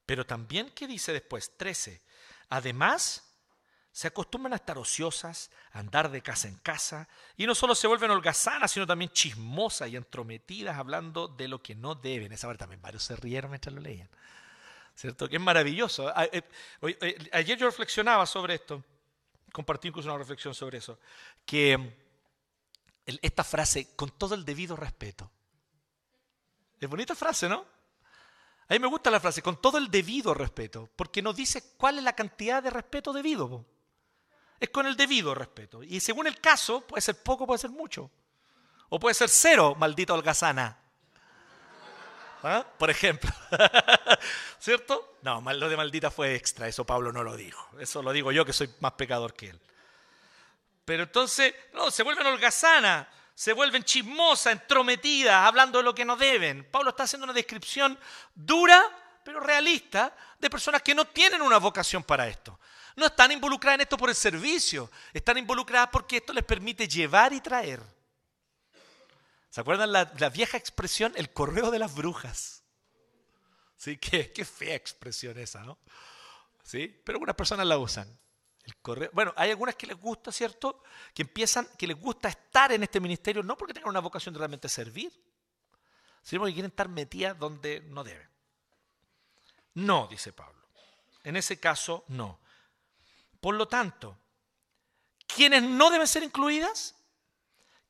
[0.07, 1.57] Pero también, ¿qué dice después?
[1.57, 2.01] 13.
[2.49, 3.25] Además,
[3.91, 7.89] se acostumbran a estar ociosas, a andar de casa en casa, y no solo se
[7.89, 12.33] vuelven holgazanas, sino también chismosas y entrometidas hablando de lo que no deben.
[12.33, 14.09] Esa vez también varios se rieron mientras lo leían.
[14.99, 15.29] ¿Cierto?
[15.29, 16.13] Que es maravilloso.
[16.33, 16.43] Eh,
[16.83, 18.83] eh, ayer yo reflexionaba sobre esto,
[19.53, 20.99] compartí incluso una reflexión sobre eso,
[21.47, 21.89] que mm,
[23.23, 25.31] esta frase, con todo el debido respeto,
[26.81, 27.65] es bonita frase, ¿no?
[28.69, 31.99] A mí me gusta la frase, con todo el debido respeto, porque nos dice cuál
[31.99, 33.65] es la cantidad de respeto debido.
[34.59, 35.83] Es con el debido respeto.
[35.85, 38.11] Y según el caso, puede ser poco, puede ser mucho.
[38.89, 40.77] O puede ser cero, maldito holgazana.
[42.43, 42.65] ¿Ah?
[42.79, 43.31] Por ejemplo.
[44.59, 45.17] ¿Cierto?
[45.23, 47.69] No, lo de maldita fue extra, eso Pablo no lo dijo.
[47.79, 49.61] Eso lo digo yo que soy más pecador que él.
[50.85, 56.17] Pero entonces, no, se vuelven holgazanas, se vuelven chismosas, entrometidas, hablando de lo que no
[56.17, 56.65] deben.
[56.71, 57.99] Pablo está haciendo una descripción
[58.35, 58.83] dura,
[59.23, 62.59] pero realista, de personas que no tienen una vocación para esto.
[62.97, 67.33] No están involucradas en esto por el servicio, están involucradas porque esto les permite llevar
[67.33, 67.81] y traer.
[69.59, 72.63] ¿Se acuerdan la, vieja expresión, el correo de las brujas?
[73.77, 73.97] ¿Sí?
[73.97, 75.81] Qué, fea expresión esa, ¿no?
[76.63, 76.87] ¿Sí?
[77.05, 78.09] Pero algunas personas la usan.
[78.63, 79.11] El correo.
[79.13, 80.85] Bueno, hay algunas que les gusta, ¿cierto?
[81.13, 84.39] Que empiezan, que les gusta estar en este ministerio, no porque tengan una vocación de
[84.39, 85.11] realmente servir,
[86.23, 88.31] sino porque quieren estar metidas donde no deben.
[89.75, 90.69] No, dice Pablo.
[91.25, 92.39] En ese caso, no.
[93.41, 94.17] Por lo tanto,
[95.27, 96.95] ¿quiénes no deben ser incluidas?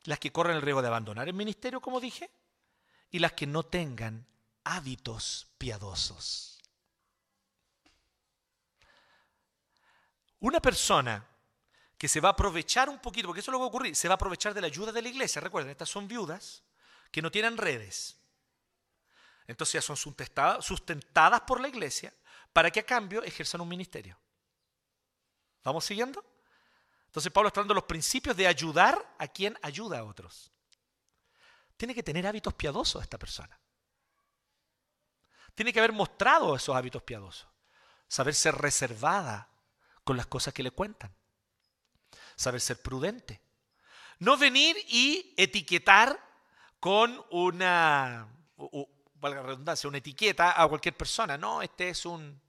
[0.05, 2.31] Las que corren el riesgo de abandonar el ministerio, como dije,
[3.11, 4.27] y las que no tengan
[4.65, 6.61] hábitos piadosos.
[10.41, 11.27] Una persona
[11.97, 13.97] que se va a aprovechar un poquito, porque eso es lo que va a ocurrir,
[13.97, 15.41] se va a aprovechar de la ayuda de la iglesia.
[15.41, 16.63] Recuerden, estas son viudas
[17.11, 18.17] que no tienen redes.
[19.49, 22.15] Entonces ya son sustentadas por la iglesia
[22.53, 24.17] para que a cambio ejerzan un ministerio.
[25.65, 26.25] ¿Vamos siguiendo?
[27.09, 30.53] Entonces Pablo está dando los principios de ayudar a quien ayuda a otros.
[31.77, 33.59] Tiene que tener hábitos piadosos esta persona.
[35.55, 37.49] Tiene que haber mostrado esos hábitos piadosos.
[38.07, 39.49] Saber ser reservada
[40.05, 41.15] con las cosas que le cuentan.
[42.37, 43.41] Saber ser prudente.
[44.19, 46.19] No venir y etiquetar
[46.79, 48.29] con una,
[49.15, 51.37] valga la redundancia, una etiqueta a cualquier persona.
[51.37, 52.41] No, este es un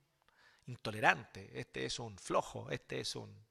[0.67, 3.49] intolerante, este es un flojo, este es un...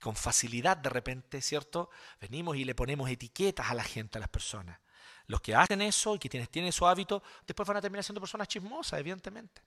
[0.00, 1.90] Con facilidad de repente, ¿cierto?
[2.20, 4.78] Venimos y le ponemos etiquetas a la gente, a las personas.
[5.26, 8.20] Los que hacen eso y que tienen, tienen esos hábitos, después van a terminar siendo
[8.20, 9.62] personas chismosas, evidentemente.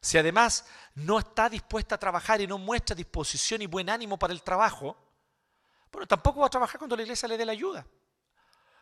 [0.00, 4.34] Si además no está dispuesta a trabajar y no muestra disposición y buen ánimo para
[4.34, 4.96] el trabajo,
[5.90, 7.86] bueno, tampoco va a trabajar cuando la iglesia le dé la ayuda.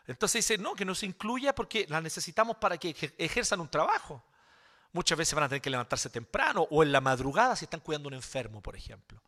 [0.07, 4.25] Entonces dice, no, que no se incluya porque la necesitamos para que ejerzan un trabajo.
[4.93, 8.09] Muchas veces van a tener que levantarse temprano o en la madrugada si están cuidando
[8.09, 9.23] a un enfermo, por ejemplo.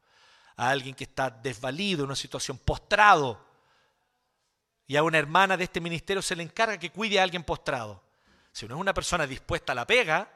[0.57, 3.45] A alguien que está desvalido, en una situación postrado.
[4.87, 8.03] Y a una hermana de este ministerio se le encarga que cuide a alguien postrado.
[8.53, 10.31] Si no es una persona dispuesta a la pega,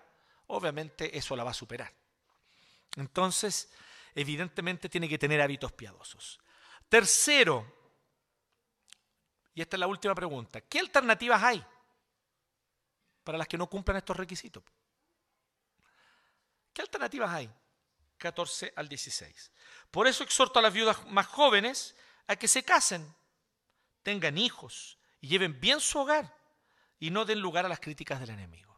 [0.48, 1.92] obviamente eso la va a superar.
[2.96, 3.70] Entonces,
[4.14, 6.40] evidentemente tiene que tener hábitos piadosos.
[6.88, 7.78] Tercero,
[9.54, 10.61] y esta es la última pregunta.
[10.61, 11.64] ¿Qué alternativas hay
[13.24, 14.62] para las que no cumplan estos requisitos?
[16.72, 17.50] ¿Qué alternativas hay?
[18.18, 19.52] 14 al 16.
[19.90, 21.94] Por eso exhorto a las viudas más jóvenes
[22.26, 23.14] a que se casen,
[24.02, 26.37] tengan hijos y lleven bien su hogar
[26.98, 28.68] y no den lugar a las críticas del enemigo.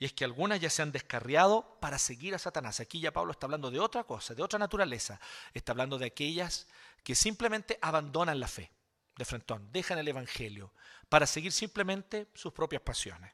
[0.00, 2.78] Y es que algunas ya se han descarriado para seguir a Satanás.
[2.78, 5.20] Aquí ya Pablo está hablando de otra cosa, de otra naturaleza.
[5.52, 6.68] Está hablando de aquellas
[7.02, 8.70] que simplemente abandonan la fe
[9.16, 10.72] de frentón, dejan el Evangelio
[11.08, 13.32] para seguir simplemente sus propias pasiones.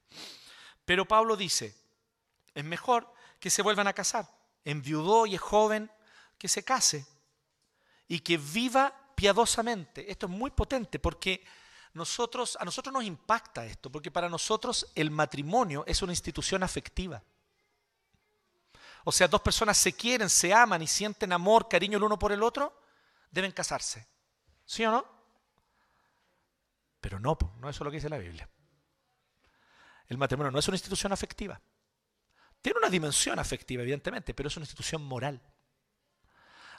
[0.87, 1.77] Pero Pablo dice,
[2.55, 4.27] es mejor que se vuelvan a casar,
[4.65, 5.91] enviudó y es joven,
[6.39, 7.07] que se case
[8.09, 10.11] y que viva piadosamente.
[10.11, 11.45] Esto es muy potente porque
[11.93, 17.23] nosotros, a nosotros nos impacta esto, porque para nosotros el matrimonio es una institución afectiva.
[19.05, 22.33] O sea, dos personas se quieren, se aman y sienten amor, cariño el uno por
[22.33, 22.81] el otro,
[23.31, 24.07] deben casarse.
[24.65, 25.05] ¿Sí o no?
[27.01, 28.49] Pero no, no eso es lo que dice la Biblia.
[30.09, 31.61] El matrimonio no es una institución afectiva.
[32.65, 35.39] Tiene una dimensión afectiva, evidentemente, pero es una institución moral.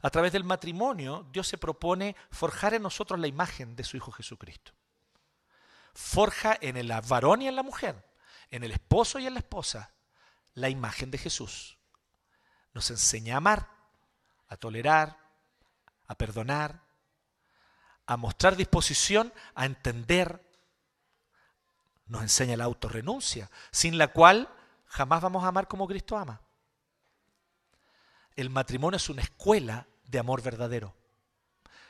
[0.02, 4.12] A través del matrimonio, Dios se propone forjar en nosotros la imagen de su Hijo
[4.12, 4.72] Jesucristo.
[5.94, 8.04] Forja en el varón y en la mujer,
[8.50, 9.92] en el esposo y en la esposa,
[10.56, 11.78] la imagen de Jesús.
[12.74, 13.70] Nos enseña a amar,
[14.48, 15.20] a tolerar,
[16.08, 16.82] a perdonar,
[18.08, 20.44] a mostrar disposición, a entender.
[22.08, 24.50] Nos enseña la autorrenuncia, sin la cual
[24.88, 26.42] jamás vamos a amar como Cristo ama.
[28.36, 30.96] El matrimonio es una escuela de amor verdadero.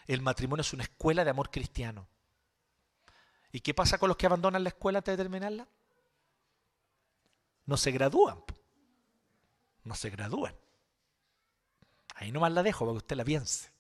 [0.08, 2.08] El matrimonio es una escuela de amor cristiano.
[3.52, 5.68] ¿Y qué pasa con los que abandonan la escuela antes de terminarla?
[7.66, 8.44] No se gradúan.
[9.84, 10.56] No se gradúan.
[12.16, 13.72] Ahí nomás la dejo para que usted la piense.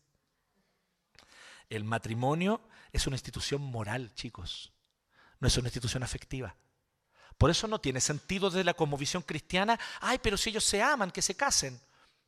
[1.69, 4.73] El matrimonio es una institución moral, chicos.
[5.39, 6.55] No es una institución afectiva.
[7.37, 11.11] Por eso no tiene sentido desde la cosmovisión cristiana, ay, pero si ellos se aman,
[11.11, 11.79] que se casen.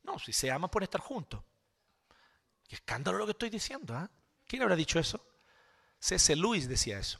[0.02, 1.40] No, si se aman pueden estar juntos.
[2.66, 3.94] Qué escándalo lo que estoy diciendo.
[3.94, 4.10] ¿ah?
[4.46, 5.24] ¿Quién habrá dicho eso?
[5.98, 6.36] C.S.
[6.36, 7.18] Lewis decía eso.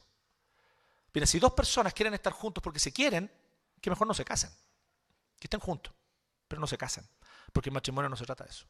[1.14, 3.30] Mira, si dos personas quieren estar juntos porque se quieren,
[3.80, 4.50] que mejor no se casen.
[5.38, 5.92] Que estén juntos,
[6.46, 7.08] pero no se casen.
[7.52, 8.66] Porque el matrimonio no se trata de eso.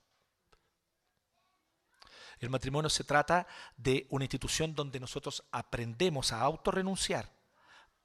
[2.38, 7.37] El matrimonio se trata de una institución donde nosotros aprendemos a autorrenunciar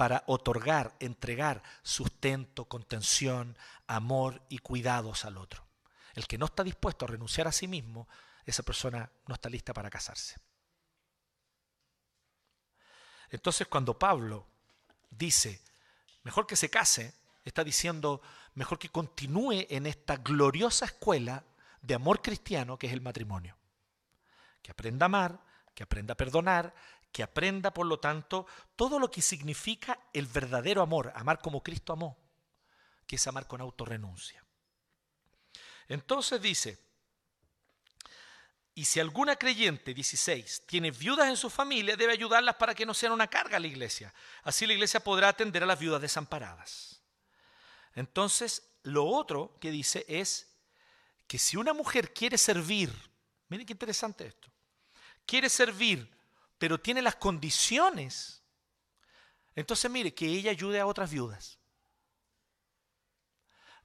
[0.04, 5.66] para otorgar, entregar sustento, contención, amor y cuidados al otro.
[6.14, 8.10] El que no está dispuesto a renunciar a sí mismo,
[8.44, 10.36] esa persona no está lista para casarse.
[13.30, 14.46] Entonces cuando Pablo
[15.10, 15.62] dice,
[16.24, 17.14] mejor que se case,
[17.46, 18.22] está diciendo,
[18.56, 21.46] mejor que continúe en esta gloriosa escuela
[21.82, 23.56] de amor cristiano que es el matrimonio
[24.62, 25.40] que aprenda a amar,
[25.74, 26.76] que aprenda a perdonar,
[27.14, 31.94] que aprenda, por lo tanto, todo lo que significa el verdadero amor, amar como Cristo
[31.94, 32.18] amó,
[33.06, 34.44] que es amar con autorrenuncia.
[35.88, 36.80] Entonces dice,
[38.74, 42.96] Y si alguna creyente, 16, tiene viudas en su familia, debe ayudarlas para que no
[42.96, 44.12] sean una carga a la iglesia.
[44.42, 47.04] Así la iglesia podrá atender a las viudas desamparadas.
[47.94, 50.48] Entonces, lo otro que dice es
[51.28, 52.92] que si una mujer quiere servir,
[53.50, 54.52] miren qué interesante esto,
[55.28, 56.10] quiere servir,
[56.64, 58.42] pero tiene las condiciones,
[59.54, 61.60] entonces mire, que ella ayude a otras viudas.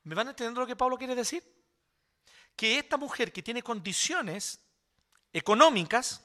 [0.04, 1.42] ¿Me van entendiendo lo que Pablo quiere decir?
[2.54, 4.60] Que esta mujer que tiene condiciones
[5.32, 6.24] económicas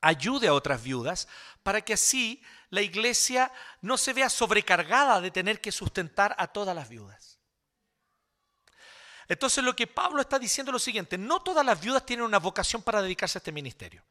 [0.00, 1.28] ayude a otras viudas
[1.62, 6.74] para que así la iglesia no se vea sobrecargada de tener que sustentar a todas
[6.74, 7.38] las viudas.
[9.28, 12.40] Entonces lo que Pablo está diciendo es lo siguiente, no todas las viudas tienen una
[12.40, 14.04] vocación para dedicarse a este ministerio.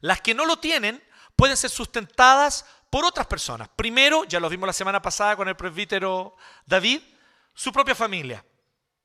[0.00, 1.02] Las que no lo tienen
[1.36, 3.68] pueden ser sustentadas por otras personas.
[3.74, 7.00] Primero, ya lo vimos la semana pasada con el presbítero David,
[7.54, 8.44] su propia familia,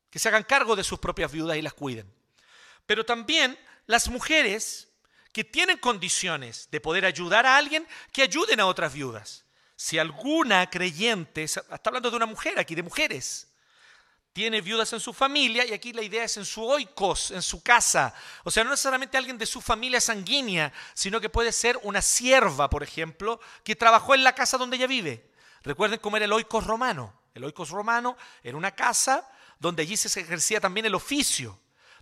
[0.09, 2.19] que se hagan cargo de sus propias viudas y las cuiden
[2.89, 4.89] pero también las mujeres
[5.31, 9.45] que tienen condiciones de poder ayudar a alguien, que ayuden a otras viudas.
[9.75, 13.48] Si alguna creyente, está hablando de una mujer aquí, de mujeres,
[14.33, 17.61] tiene viudas en su familia, y aquí la idea es en su oikos, en su
[17.61, 18.13] casa.
[18.43, 22.69] O sea, no necesariamente alguien de su familia sanguínea, sino que puede ser una sierva,
[22.69, 25.29] por ejemplo, que trabajó en la casa donde ella vive.
[25.63, 27.13] Recuerden cómo era el oikos romano.
[27.33, 31.59] El oikos romano era una casa donde allí se ejercía también el oficio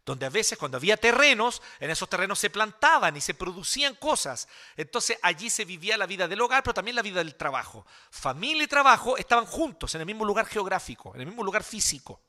[0.07, 4.47] donde a veces cuando había terrenos, en esos terrenos se plantaban y se producían cosas.
[4.77, 7.85] Entonces allí se vivía la vida del hogar, pero también la vida del trabajo.
[8.09, 12.21] Familia y trabajo estaban juntos en el mismo lugar geográfico, en el mismo lugar físico.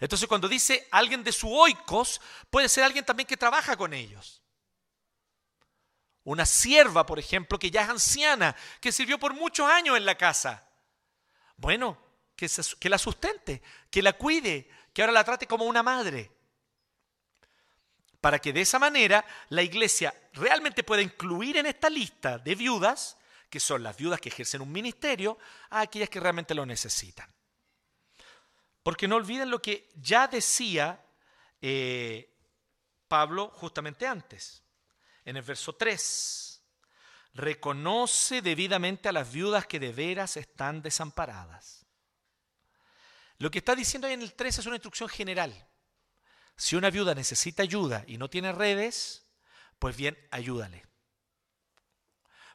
[0.00, 4.42] Entonces cuando dice alguien de su oikos, puede ser alguien también que trabaja con ellos.
[6.24, 10.18] Una sierva, por ejemplo, que ya es anciana, que sirvió por muchos años en la
[10.18, 10.68] casa.
[11.56, 11.96] Bueno,
[12.36, 16.35] que, que la sustente, que la cuide, que ahora la trate como una madre
[18.26, 23.16] para que de esa manera la iglesia realmente pueda incluir en esta lista de viudas,
[23.48, 25.38] que son las viudas que ejercen un ministerio,
[25.70, 27.32] a aquellas que realmente lo necesitan.
[28.82, 31.00] Porque no olviden lo que ya decía
[31.62, 32.34] eh,
[33.06, 34.60] Pablo justamente antes,
[35.24, 36.62] en el verso 3.
[37.34, 41.86] Reconoce debidamente a las viudas que de veras están desamparadas.
[43.38, 45.54] Lo que está diciendo ahí en el 3 es una instrucción general.
[46.56, 49.26] Si una viuda necesita ayuda y no tiene redes,
[49.78, 50.84] pues bien, ayúdale.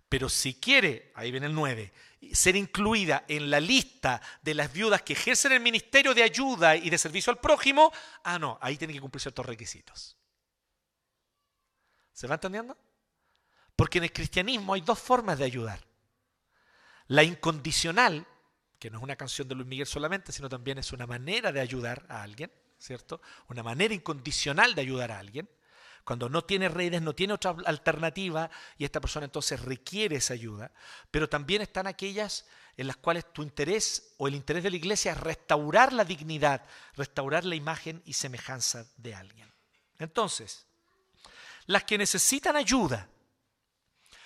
[0.09, 1.93] Pero si quiere, ahí viene el 9,
[2.33, 6.89] ser incluida en la lista de las viudas que ejercen el ministerio de ayuda y
[6.89, 10.17] de servicio al prójimo, ah, no, ahí tiene que cumplir ciertos requisitos.
[12.11, 12.77] ¿Se va entendiendo?
[13.75, 15.79] Porque en el cristianismo hay dos formas de ayudar.
[17.07, 18.27] La incondicional,
[18.79, 21.61] que no es una canción de Luis Miguel solamente, sino también es una manera de
[21.61, 22.51] ayudar a alguien.
[22.81, 23.21] ¿Cierto?
[23.47, 25.49] Una manera incondicional de ayudar a alguien.
[26.03, 30.71] Cuando no tiene redes, no tiene otra alternativa y esta persona entonces requiere esa ayuda.
[31.11, 35.11] Pero también están aquellas en las cuales tu interés o el interés de la iglesia
[35.11, 36.65] es restaurar la dignidad,
[36.95, 39.53] restaurar la imagen y semejanza de alguien.
[39.99, 40.65] Entonces,
[41.67, 43.07] las que necesitan ayuda,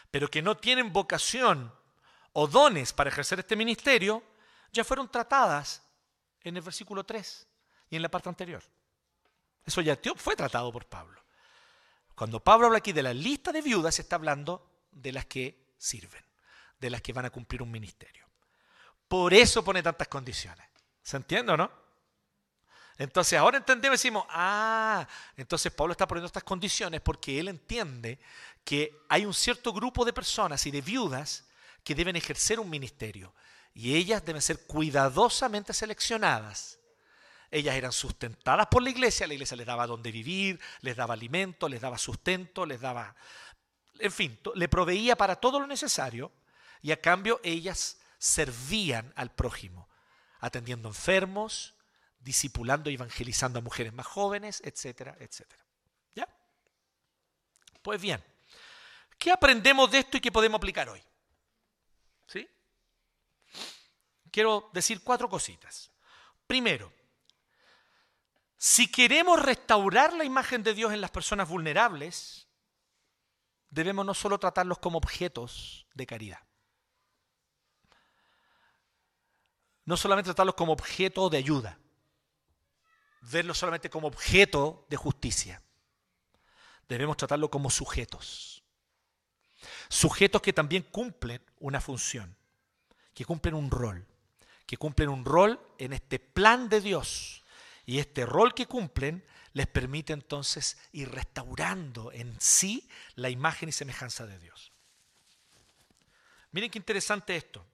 [0.10, 1.74] pero que no tienen vocación
[2.32, 4.24] o dones para ejercer este ministerio,
[4.72, 5.84] ya fueron tratadas
[6.42, 7.48] en el versículo 3
[7.90, 8.64] y en la parte anterior.
[9.66, 11.22] Eso ya fue tratado por Pablo.
[12.14, 16.24] Cuando Pablo habla aquí de la lista de viudas, está hablando de las que sirven,
[16.80, 18.26] de las que van a cumplir un ministerio.
[19.08, 20.66] Por eso pone tantas condiciones.
[21.04, 21.72] ¿Se entiende o no?
[22.98, 28.20] Entonces ahora entendemos y decimos, ah, entonces Pablo está poniendo estas condiciones porque él entiende
[28.64, 31.46] que hay un cierto grupo de personas y de viudas
[31.84, 33.34] que deben ejercer un ministerio
[33.74, 36.80] y ellas deben ser cuidadosamente seleccionadas
[37.52, 41.70] ellas eran sustentadas por la iglesia, la iglesia les daba donde vivir, les daba alimento,
[41.70, 43.16] les daba sustento, les daba,
[44.00, 46.32] en fin, le proveía para todo lo necesario
[46.82, 49.90] y a cambio ellas servían al prójimo,
[50.40, 51.76] atendiendo enfermos,
[52.20, 55.64] discipulando y evangelizando a mujeres más jóvenes, etcétera, etcétera.
[56.16, 56.28] ¿Ya?
[57.82, 58.24] Pues bien,
[59.18, 61.02] ¿qué aprendemos de esto y qué podemos aplicar hoy?
[62.28, 62.48] ¿Sí?
[64.32, 65.92] Quiero decir cuatro cositas.
[66.48, 66.92] Primero,
[68.68, 72.48] si queremos restaurar la imagen de Dios en las personas vulnerables,
[73.70, 76.40] debemos no solo tratarlos como objetos de caridad,
[79.86, 81.78] no solamente tratarlos como objeto de ayuda,
[83.22, 85.62] verlos solamente como objeto de justicia,
[86.90, 88.64] debemos tratarlos como sujetos,
[89.90, 92.36] sujetos que también cumplen una función,
[93.14, 94.08] que cumplen un rol,
[94.66, 97.45] que cumplen un rol en este plan de Dios
[97.86, 103.72] Y este rol que cumplen les permite entonces ir restaurando en sí la imagen y
[103.72, 104.74] semejanza de Dios.
[106.52, 107.66] Miren qué interesante esto.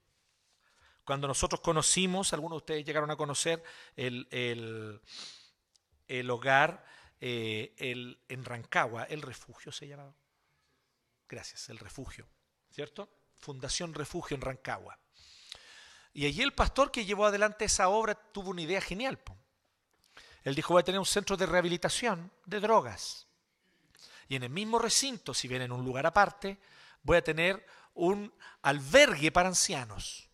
[1.04, 3.64] Cuando nosotros conocimos, algunos de ustedes llegaron a conocer
[3.96, 4.28] el,
[6.08, 6.86] el, hogar
[7.20, 10.14] eh, el, en Rancagua, el refugio se llamaba.
[11.28, 12.28] Gracias, el refugio,
[12.70, 13.10] ¿cierto?
[13.38, 15.00] Fundación Refugio en Rancagua.
[16.14, 19.18] Y allí el pastor que llevó adelante esa obra tuvo una idea genial.
[20.44, 23.28] Él dijo, voy a tener un centro de rehabilitación de drogas.
[24.28, 26.60] Y en el mismo recinto, si bien en un lugar aparte,
[27.04, 30.30] voy a tener un albergue para ancianos.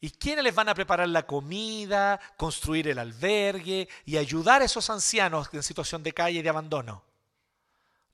[0.00, 4.90] ¿Y quiénes les van a preparar la comida, construir el albergue y ayudar a esos
[4.90, 7.04] ancianos en situación de calle y de abandono?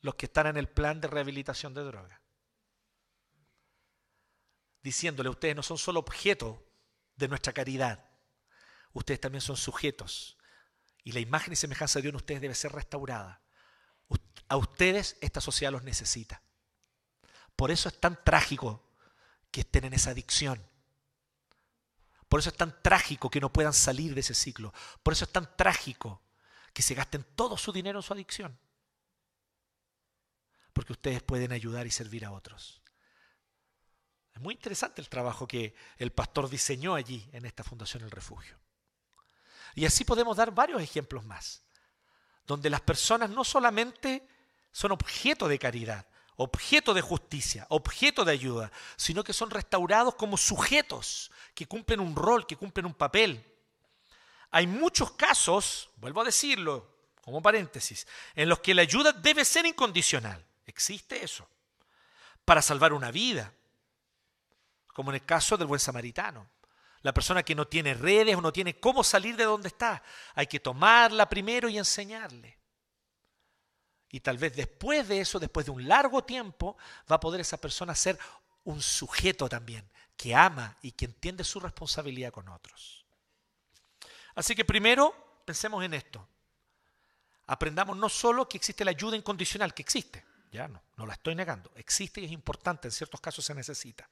[0.00, 2.20] Los que están en el plan de rehabilitación de drogas.
[4.82, 6.64] Diciéndole, ustedes no son solo objeto
[7.16, 8.04] de nuestra caridad,
[8.92, 10.37] ustedes también son sujetos.
[11.08, 13.40] Y la imagen y semejanza de Dios en ustedes debe ser restaurada.
[14.48, 16.42] A ustedes esta sociedad los necesita.
[17.56, 18.82] Por eso es tan trágico
[19.50, 20.62] que estén en esa adicción
[22.28, 24.72] por eso es tan trágico que no puedan salir de ese ciclo.
[25.02, 26.22] Por eso es tan trágico
[26.74, 28.58] que se gasten todo su dinero en su adicción.
[30.72, 32.82] Porque ustedes pueden ayudar y servir a otros.
[34.34, 38.58] Es muy interesante el trabajo que el pastor diseñó allí en esta Fundación El Refugio.
[39.74, 41.62] Y así podemos dar varios ejemplos más,
[42.46, 44.26] donde las personas no solamente
[44.72, 46.06] son objeto de caridad,
[46.36, 52.14] objeto de justicia, objeto de ayuda, sino que son restaurados como sujetos que cumplen un
[52.14, 53.44] rol, que cumplen un papel.
[54.50, 59.66] Hay muchos casos, vuelvo a decirlo como paréntesis, en los que la ayuda debe ser
[59.66, 60.42] incondicional.
[60.64, 61.46] Existe eso.
[62.44, 63.52] Para salvar una vida,
[64.94, 66.48] como en el caso del buen samaritano.
[67.02, 70.02] La persona que no tiene redes o no tiene cómo salir de donde está,
[70.34, 72.58] hay que tomarla primero y enseñarle.
[74.10, 76.76] Y tal vez después de eso, después de un largo tiempo,
[77.10, 78.18] va a poder esa persona ser
[78.64, 83.04] un sujeto también, que ama y que entiende su responsabilidad con otros.
[84.34, 86.26] Así que primero pensemos en esto.
[87.46, 91.34] Aprendamos no solo que existe la ayuda incondicional, que existe, ya no, no la estoy
[91.34, 94.08] negando, existe y es importante, en ciertos casos se necesita.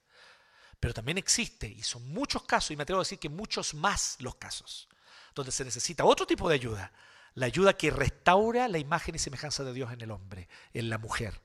[0.79, 4.17] Pero también existe, y son muchos casos, y me atrevo a decir que muchos más
[4.19, 4.87] los casos,
[5.33, 6.91] donde se necesita otro tipo de ayuda,
[7.33, 10.97] la ayuda que restaura la imagen y semejanza de Dios en el hombre, en la
[10.97, 11.39] mujer.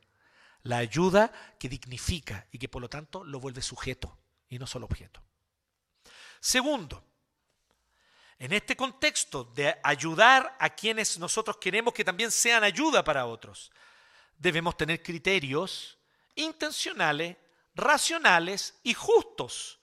[0.63, 4.17] La ayuda que dignifica y que por lo tanto lo vuelve sujeto
[4.49, 5.21] y no solo objeto.
[6.41, 7.05] Segundo,
[8.39, 13.71] en este contexto de ayudar a quienes nosotros queremos que también sean ayuda para otros,
[14.39, 15.99] debemos tener criterios
[16.35, 17.37] intencionales,
[17.75, 19.81] racionales y justos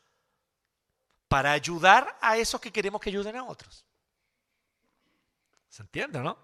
[1.27, 3.85] para ayudar a esos que queremos que ayuden a otros.
[5.69, 6.37] ¿Se entiende, no?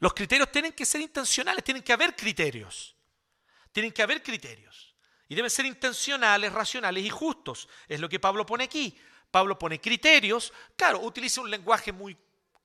[0.00, 2.96] Los criterios tienen que ser intencionales, tienen que haber criterios.
[3.72, 4.94] Tienen que haber criterios.
[5.28, 7.68] Y deben ser intencionales, racionales y justos.
[7.88, 8.98] Es lo que Pablo pone aquí.
[9.30, 10.52] Pablo pone criterios.
[10.76, 12.16] Claro, utiliza un lenguaje muy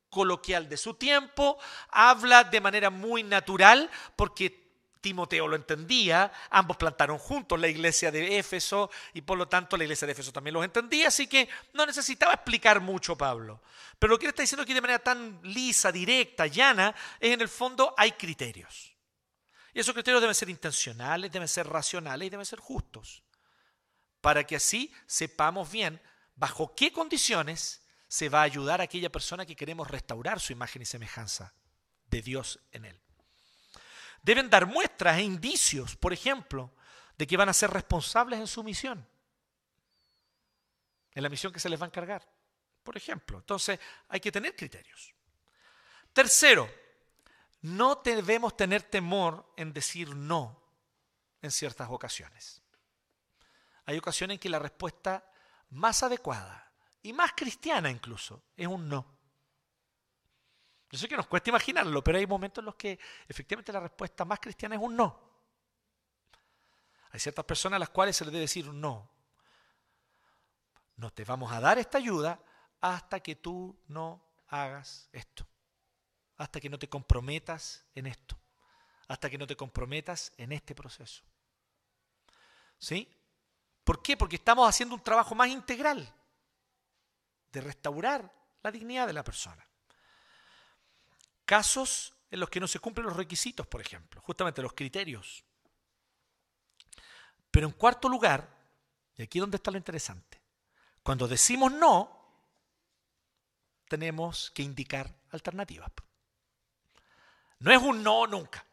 [0.10, 4.69] coloquial de su tiempo, habla de manera muy natural porque
[5.02, 9.84] Timoteo lo entendía, ambos plantaron juntos la iglesia de Éfeso y por lo tanto la
[9.84, 13.62] iglesia de Éfeso también los entendía, así que no necesitaba explicar mucho Pablo.
[13.98, 17.42] Pero lo que él está diciendo aquí de manera tan lisa, directa, llana, es en
[17.42, 18.94] el fondo hay criterios.
[19.74, 23.24] Y esos criterios deben ser intencionales, deben ser racionales y deben ser justos,
[24.20, 26.02] para que así sepamos bien
[26.36, 30.82] bajo qué condiciones se va a ayudar a aquella persona que queremos restaurar su imagen
[30.82, 31.54] y semejanza
[32.08, 33.09] de Dios en él
[34.22, 36.72] deben dar muestras e indicios, por ejemplo,
[37.18, 39.06] de que van a ser responsables en su misión,
[41.12, 42.28] en la misión que se les va a encargar,
[42.84, 43.38] por ejemplo.
[43.38, 45.14] Entonces, hay que tener criterios.
[46.14, 46.70] Tercero,
[47.62, 50.64] no debemos tener temor en decir no
[51.42, 52.62] en ciertas ocasiones.
[53.86, 55.30] Hay ocasiones en que la respuesta
[55.72, 59.19] más adecuada y más cristiana incluso es un no.
[60.92, 64.26] Yo sé que nos cuesta imaginarlo, pero hay momentos en los que efectivamente la respuesta
[64.26, 65.20] más cristiana es un no.
[67.12, 69.10] Hay ciertas personas a las cuales se les debe decir un no.
[70.96, 72.40] No te vamos a dar esta ayuda
[72.82, 75.46] hasta que tú no hagas esto.
[76.38, 78.40] Hasta que no te comprometas en esto.
[79.08, 81.24] Hasta que no te comprometas en este proceso.
[82.80, 83.16] ¿Sí?
[83.84, 84.18] ¿Por qué?
[84.18, 86.14] Porque estamos haciendo un trabajo más integral
[87.52, 88.32] de restaurar
[88.62, 89.69] la dignidad de la persona
[91.50, 95.44] casos en los que no se cumplen los requisitos, por ejemplo, justamente los criterios.
[97.50, 98.48] Pero en cuarto lugar,
[99.18, 100.40] y aquí es donde está lo interesante,
[101.02, 102.16] cuando decimos no,
[103.88, 105.90] tenemos que indicar alternativas.
[107.58, 108.64] No es un no nunca.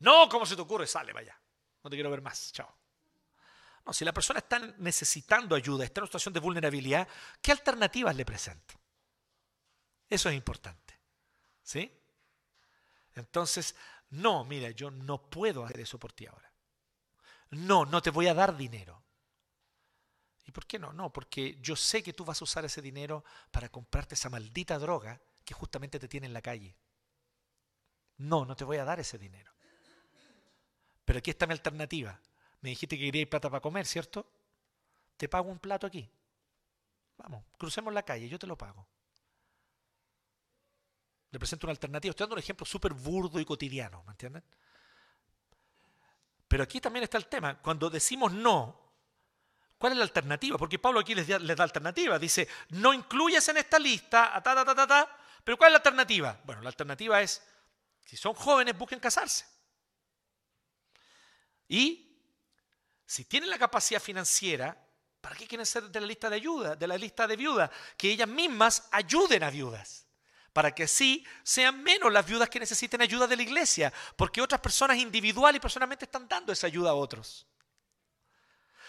[0.00, 0.86] No, ¿cómo se te ocurre?
[0.86, 1.34] Sale, vaya.
[1.82, 2.52] No te quiero ver más.
[2.52, 2.70] Chao.
[3.86, 7.08] No, si la persona está necesitando ayuda, está en una situación de vulnerabilidad,
[7.40, 8.74] ¿qué alternativas le presento?
[10.10, 10.83] Eso es importante.
[11.64, 11.90] ¿Sí?
[13.14, 13.74] Entonces,
[14.10, 16.52] no, mira, yo no puedo hacer eso por ti ahora.
[17.50, 19.02] No, no te voy a dar dinero.
[20.44, 20.92] ¿Y por qué no?
[20.92, 24.78] No, porque yo sé que tú vas a usar ese dinero para comprarte esa maldita
[24.78, 26.76] droga que justamente te tiene en la calle.
[28.18, 29.52] No, no te voy a dar ese dinero.
[31.04, 32.20] Pero aquí está mi alternativa.
[32.60, 34.30] Me dijiste que querías plata para comer, ¿cierto?
[35.16, 36.10] Te pago un plato aquí.
[37.16, 38.86] Vamos, crucemos la calle, yo te lo pago.
[41.34, 42.12] Le presento una alternativa.
[42.12, 44.44] Estoy dando un ejemplo súper burdo y cotidiano, ¿me entienden?
[46.46, 47.60] Pero aquí también está el tema.
[47.60, 48.92] Cuando decimos no,
[49.76, 50.56] ¿cuál es la alternativa?
[50.56, 52.20] Porque Pablo aquí les, da alternativa.
[52.20, 55.18] Dice, no incluyas en esta lista, ta, ta, ta, ta, ta.
[55.42, 56.40] Pero ¿cuál es la alternativa?
[56.44, 57.42] Bueno, la alternativa es,
[58.06, 59.44] si son jóvenes, busquen casarse.
[61.66, 62.16] Y
[63.04, 64.80] si tienen la capacidad financiera,
[65.20, 67.72] ¿para qué quieren ser de la lista de ayuda, de la lista de viudas?
[67.96, 70.03] Que ellas mismas ayuden a viudas
[70.54, 74.60] para que así sean menos las viudas que necesiten ayuda de la iglesia, porque otras
[74.60, 77.46] personas individual y personalmente están dando esa ayuda a otros.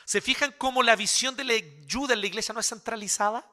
[0.06, 3.52] ¿Se fijan cómo la visión de la ayuda en la iglesia no es centralizada?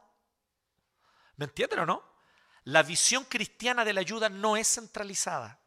[1.36, 2.04] ¿Me entienden o no?
[2.64, 5.58] La visión cristiana de la ayuda no es centralizada.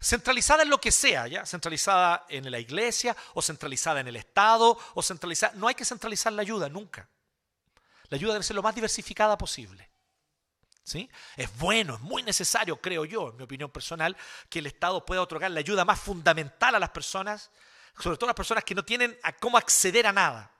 [0.00, 1.44] Centralizada en lo que sea, ¿ya?
[1.44, 5.54] Centralizada en la iglesia o centralizada en el Estado o centralizada...
[5.56, 7.08] No hay que centralizar la ayuda, nunca.
[8.08, 9.90] La ayuda debe ser lo más diversificada posible.
[11.36, 14.16] Es bueno, es muy necesario, creo yo, en mi opinión personal,
[14.48, 17.50] que el Estado pueda otorgar la ayuda más fundamental a las personas,
[17.98, 20.52] sobre todo a las personas que no tienen cómo acceder a nada.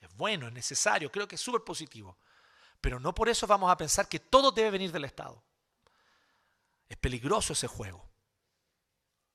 [0.00, 2.18] Es bueno, es necesario, creo que es súper positivo.
[2.80, 5.40] Pero no por eso vamos a pensar que todo debe venir del Estado.
[6.88, 8.10] Es peligroso ese juego.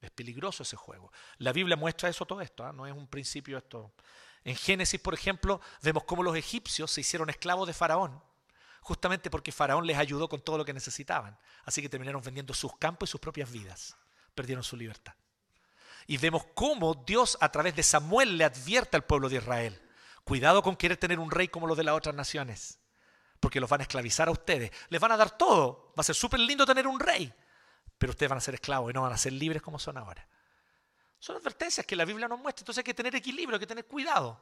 [0.02, 1.10] Es peligroso ese juego.
[1.38, 2.74] La Biblia muestra eso todo esto, ¿ah?
[2.74, 3.94] no es un principio esto.
[4.44, 8.22] En Génesis, por ejemplo, vemos cómo los egipcios se hicieron esclavos de Faraón
[8.88, 11.38] justamente porque Faraón les ayudó con todo lo que necesitaban.
[11.66, 13.98] Así que terminaron vendiendo sus campos y sus propias vidas.
[14.34, 15.14] Perdieron su libertad.
[16.08, 19.82] Y vemos cómo Dios a través de Samuel le advierte al pueblo de Israel.
[20.24, 22.80] Cuidado con querer tener un rey como los de las otras naciones.
[23.42, 24.72] Porque los van a esclavizar a ustedes.
[24.88, 25.92] Les van a dar todo.
[25.98, 27.34] Va a ser súper lindo tener un rey.
[27.98, 30.26] Pero ustedes van a ser esclavos y no van a ser libres como son ahora.
[31.20, 32.62] Son advertencias que la Biblia nos muestra.
[32.62, 34.42] Entonces hay que tener equilibrio, hay que tener cuidado.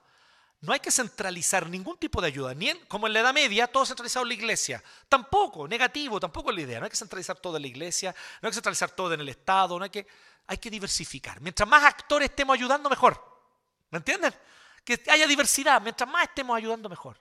[0.65, 3.85] No hay que centralizar ningún tipo de ayuda, ni como en la Edad Media, todo
[3.85, 4.83] centralizado en la iglesia.
[5.07, 6.79] Tampoco, negativo, tampoco es la idea.
[6.79, 9.29] No hay que centralizar todo en la iglesia, no hay que centralizar todo en el
[9.29, 10.07] Estado, no hay que,
[10.47, 11.39] hay que diversificar.
[11.39, 13.23] Mientras más actores estemos ayudando, mejor.
[13.91, 14.33] ¿Me entienden?
[14.83, 17.19] Que haya diversidad, mientras más estemos ayudando, mejor.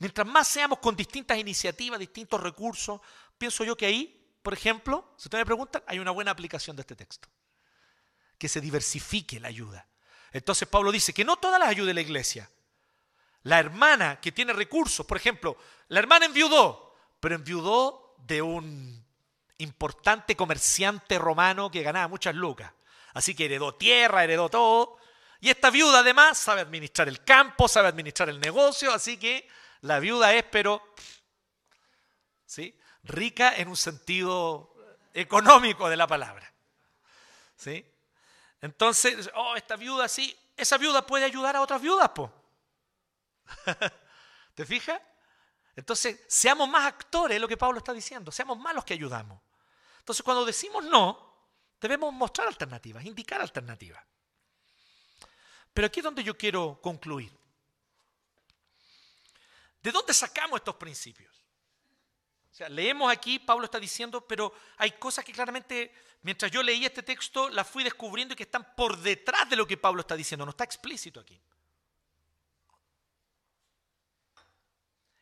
[0.00, 3.00] Mientras más seamos con distintas iniciativas, distintos recursos,
[3.36, 6.82] pienso yo que ahí, por ejemplo, si ustedes me preguntan, hay una buena aplicación de
[6.82, 7.28] este texto.
[8.36, 9.87] Que se diversifique la ayuda.
[10.32, 12.50] Entonces Pablo dice que no todas las ayude la iglesia.
[13.44, 15.56] La hermana que tiene recursos, por ejemplo,
[15.88, 19.06] la hermana enviudó, pero enviudó de un
[19.58, 22.72] importante comerciante romano que ganaba muchas lucas.
[23.14, 24.98] Así que heredó tierra, heredó todo.
[25.40, 29.48] Y esta viuda además sabe administrar el campo, sabe administrar el negocio, así que
[29.82, 30.82] la viuda es, pero,
[32.44, 32.76] ¿sí?
[33.04, 34.74] Rica en un sentido
[35.14, 36.52] económico de la palabra.
[37.56, 37.84] ¿Sí?
[38.60, 42.32] Entonces, oh, esta viuda sí, esa viuda puede ayudar a otras viudas, po.
[44.54, 45.00] ¿Te fijas?
[45.76, 49.40] Entonces, seamos más actores, es lo que Pablo está diciendo, seamos más los que ayudamos.
[50.00, 51.28] Entonces, cuando decimos no,
[51.80, 54.04] debemos mostrar alternativas, indicar alternativas.
[55.72, 57.30] Pero aquí es donde yo quiero concluir.
[59.80, 61.32] ¿De dónde sacamos estos principios?
[62.70, 65.92] Leemos aquí, Pablo está diciendo, pero hay cosas que claramente
[66.22, 69.66] mientras yo leía este texto, la fui descubriendo y que están por detrás de lo
[69.66, 70.44] que Pablo está diciendo.
[70.44, 71.40] No está explícito aquí.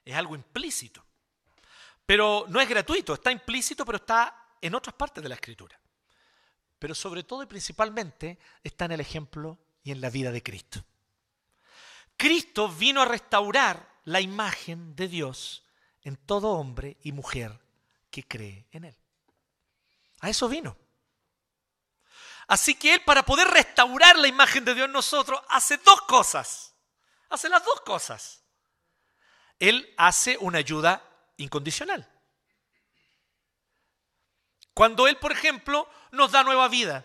[0.04, 1.04] Es algo implícito.
[2.06, 5.78] Pero no es gratuito, está implícito, pero está en otras partes de la escritura.
[6.78, 10.84] Pero sobre todo y principalmente está en el ejemplo y en la vida de Cristo.
[12.16, 15.65] Cristo vino a restaurar la imagen de Dios
[16.06, 17.58] en todo hombre y mujer
[18.12, 18.96] que cree en Él.
[20.20, 20.78] A eso vino.
[22.46, 26.76] Así que Él, para poder restaurar la imagen de Dios en nosotros, hace dos cosas.
[27.28, 28.44] Hace las dos cosas.
[29.58, 31.02] Él hace una ayuda
[31.38, 32.08] incondicional.
[34.74, 37.04] Cuando Él, por ejemplo, nos da nueva vida.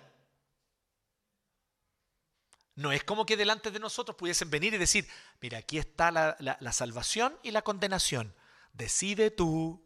[2.76, 6.72] No es como que delante de nosotros pudiesen venir y decir, mira, aquí está la,
[6.72, 8.36] salvación y la condenación.
[8.74, 9.82] Decide tú.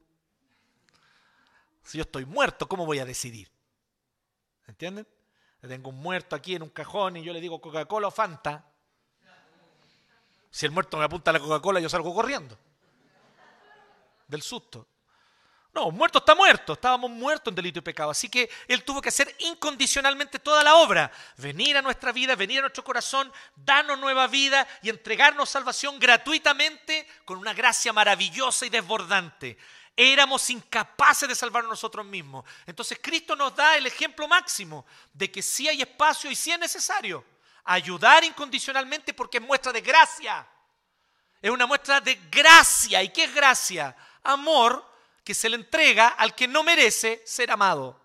[1.83, 3.51] Si yo estoy muerto, ¿cómo voy a decidir?
[4.67, 5.07] ¿Entienden?
[5.61, 8.65] Tengo un muerto aquí en un cajón y yo le digo Coca-Cola o Fanta.
[10.51, 12.57] Si el muerto me apunta la Coca-Cola, yo salgo corriendo.
[14.27, 14.87] Del susto.
[15.75, 16.71] No, muerto está muerto.
[16.71, 18.09] Estábamos muertos en delito y pecado.
[18.09, 21.11] Así que Él tuvo que hacer incondicionalmente toda la obra.
[21.35, 27.05] Venir a nuestra vida, venir a nuestro corazón, darnos nueva vida y entregarnos salvación gratuitamente
[27.25, 29.57] con una gracia maravillosa y desbordante.
[29.97, 32.45] Éramos incapaces de salvarnos nosotros mismos.
[32.65, 36.59] Entonces Cristo nos da el ejemplo máximo de que sí hay espacio y sí es
[36.59, 37.25] necesario
[37.65, 40.47] ayudar incondicionalmente porque es muestra de gracia.
[41.41, 43.03] Es una muestra de gracia.
[43.03, 43.93] ¿Y qué es gracia?
[44.23, 44.94] Amor
[45.25, 47.99] que se le entrega al que no merece ser amado.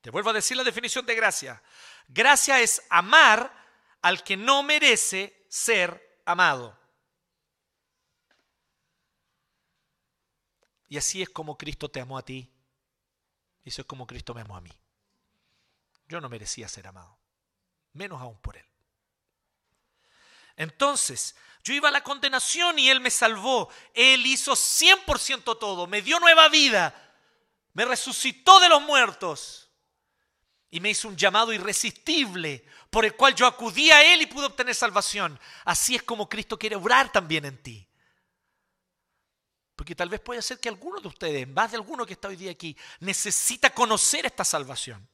[0.00, 1.62] Te vuelvo a decir la definición de gracia.
[2.08, 3.52] Gracia es amar
[4.00, 6.78] al que no merece ser amado.
[10.88, 12.50] Y así es como Cristo te amó a ti.
[13.64, 14.72] Y eso es como Cristo me amó a mí.
[16.06, 17.18] Yo no merecía ser amado,
[17.94, 18.66] menos aún por Él.
[20.56, 21.34] Entonces,
[21.64, 23.70] yo iba a la condenación y Él me salvó.
[23.94, 26.94] Él hizo 100% todo, me dio nueva vida,
[27.72, 29.70] me resucitó de los muertos
[30.70, 34.46] y me hizo un llamado irresistible por el cual yo acudí a Él y pude
[34.46, 35.40] obtener salvación.
[35.64, 37.88] Así es como Cristo quiere obrar también en ti.
[39.74, 42.36] Porque tal vez puede ser que alguno de ustedes, más de alguno que está hoy
[42.36, 45.08] día aquí, necesita conocer esta salvación.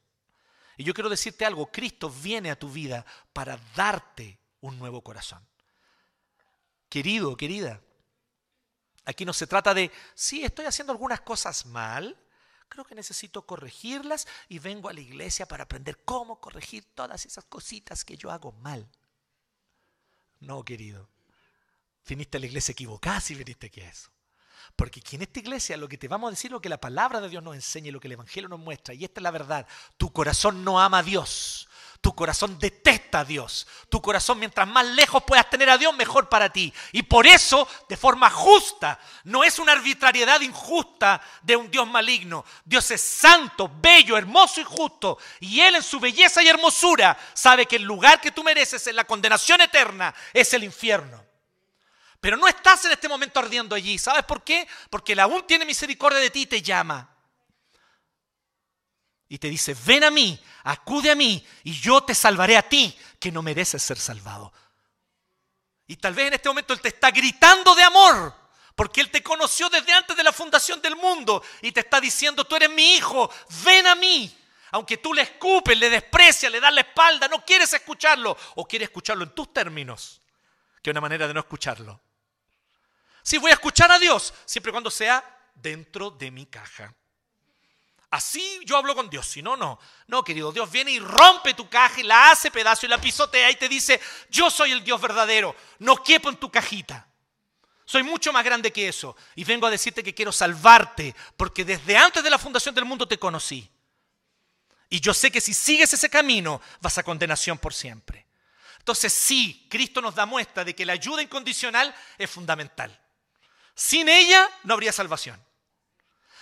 [0.77, 5.47] Y yo quiero decirte algo, Cristo viene a tu vida para darte un nuevo corazón.
[6.89, 7.81] Querido, querida,
[9.05, 12.19] aquí no se trata de, sí, estoy haciendo algunas cosas mal,
[12.69, 17.45] creo que necesito corregirlas y vengo a la iglesia para aprender cómo corregir todas esas
[17.45, 18.89] cositas que yo hago mal.
[20.41, 21.09] No, querido,
[22.07, 24.11] viniste a la iglesia equivocada si viniste aquí a eso.
[24.77, 27.21] Porque aquí en esta iglesia lo que te vamos a decir, lo que la palabra
[27.21, 29.31] de Dios nos enseña y lo que el Evangelio nos muestra, y esta es la
[29.31, 31.69] verdad, tu corazón no ama a Dios,
[32.01, 33.67] tu corazón detesta a Dios.
[33.91, 36.73] Tu corazón, mientras más lejos puedas tener a Dios, mejor para ti.
[36.93, 42.45] Y por eso, de forma justa, no es una arbitrariedad injusta de un Dios maligno.
[42.65, 45.19] Dios es santo, bello, hermoso y justo.
[45.41, 48.97] Y Él en su belleza y hermosura sabe que el lugar que tú mereces en
[48.97, 51.30] la condenación eterna es el infierno.
[52.21, 53.99] Pero no estás en este momento ardiendo allí.
[53.99, 54.69] ¿Sabes por qué?
[54.91, 57.11] Porque Él aún tiene misericordia de ti y te llama
[59.31, 62.99] y te dice, ven a mí, acude a mí y yo te salvaré a ti,
[63.21, 64.53] que no mereces ser salvado.
[65.87, 68.35] Y tal vez en este momento Él te está gritando de amor,
[68.75, 72.45] porque Él te conoció desde antes de la fundación del mundo y te está diciendo,
[72.45, 73.31] tú eres mi hijo,
[73.65, 74.37] ven a mí.
[74.73, 78.89] Aunque tú le escupes, le desprecias, le das la espalda, no quieres escucharlo o quieres
[78.89, 80.21] escucharlo en tus términos,
[80.83, 82.01] que es una manera de no escucharlo.
[83.31, 85.25] Sí, voy a escuchar a Dios, siempre y cuando sea
[85.55, 86.93] dentro de mi caja.
[88.11, 89.79] Así yo hablo con Dios, si no, no.
[90.09, 93.49] No, querido, Dios viene y rompe tu caja y la hace pedazo y la pisotea
[93.53, 94.01] y te dice,
[94.31, 97.07] yo soy el Dios verdadero, no quepo en tu cajita.
[97.85, 101.97] Soy mucho más grande que eso y vengo a decirte que quiero salvarte porque desde
[101.97, 103.71] antes de la fundación del mundo te conocí.
[104.89, 108.27] Y yo sé que si sigues ese camino vas a condenación por siempre.
[108.79, 113.00] Entonces sí, Cristo nos da muestra de que la ayuda incondicional es fundamental.
[113.81, 115.43] Sin ella no habría salvación.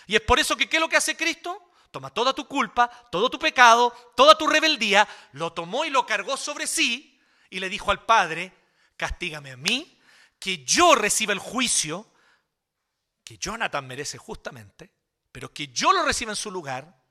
[0.09, 1.71] Y es por eso que, ¿qué es lo que hace Cristo?
[1.93, 6.37] Toma toda tu culpa, todo tu pecado, toda tu rebeldía, lo tomó y lo cargó
[6.37, 7.17] sobre sí
[7.49, 8.53] y le dijo al Padre,
[8.97, 10.01] castígame a mí,
[10.41, 12.13] que yo reciba el juicio
[13.23, 14.91] que Jonathan merece justamente,
[15.31, 17.05] pero que yo lo reciba en su lugar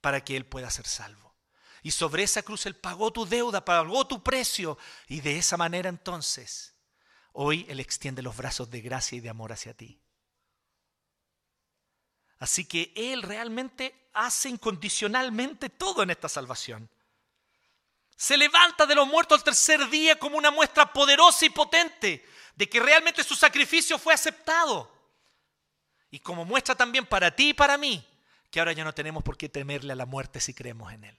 [0.00, 1.34] para que él pueda ser salvo.
[1.82, 5.88] Y sobre esa cruz él pagó tu deuda, pagó tu precio, y de esa manera
[5.88, 6.75] entonces,
[7.38, 10.00] hoy él extiende los brazos de gracia y de amor hacia ti.
[12.38, 16.88] Así que Él realmente hace incondicionalmente todo en esta salvación.
[18.16, 22.68] Se levanta de los muertos al tercer día como una muestra poderosa y potente de
[22.68, 24.90] que realmente su sacrificio fue aceptado.
[26.10, 28.06] Y como muestra también para ti y para mí
[28.50, 31.18] que ahora ya no tenemos por qué temerle a la muerte si creemos en Él.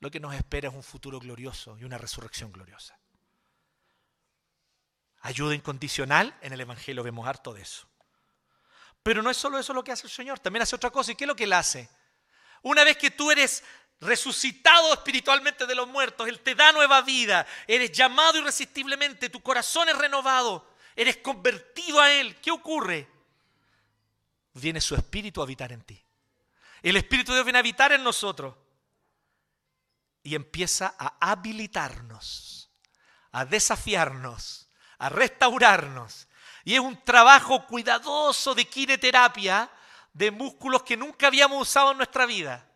[0.00, 2.95] Lo que nos espera es un futuro glorioso y una resurrección gloriosa.
[5.26, 7.88] Ayuda incondicional, en el Evangelio vemos harto de eso.
[9.02, 11.10] Pero no es solo eso lo que hace el Señor, también hace otra cosa.
[11.10, 11.90] ¿Y qué es lo que Él hace?
[12.62, 13.64] Una vez que tú eres
[14.00, 19.88] resucitado espiritualmente de los muertos, Él te da nueva vida, eres llamado irresistiblemente, tu corazón
[19.88, 22.36] es renovado, eres convertido a Él.
[22.36, 23.08] ¿Qué ocurre?
[24.52, 26.00] Viene su Espíritu a habitar en ti.
[26.82, 28.54] El Espíritu de Dios viene a habitar en nosotros
[30.22, 32.70] y empieza a habilitarnos,
[33.32, 34.65] a desafiarnos,
[34.98, 36.28] a restaurarnos,
[36.64, 39.70] y es un trabajo cuidadoso de quineterapia
[40.12, 42.66] de músculos que nunca habíamos usado en nuestra vida.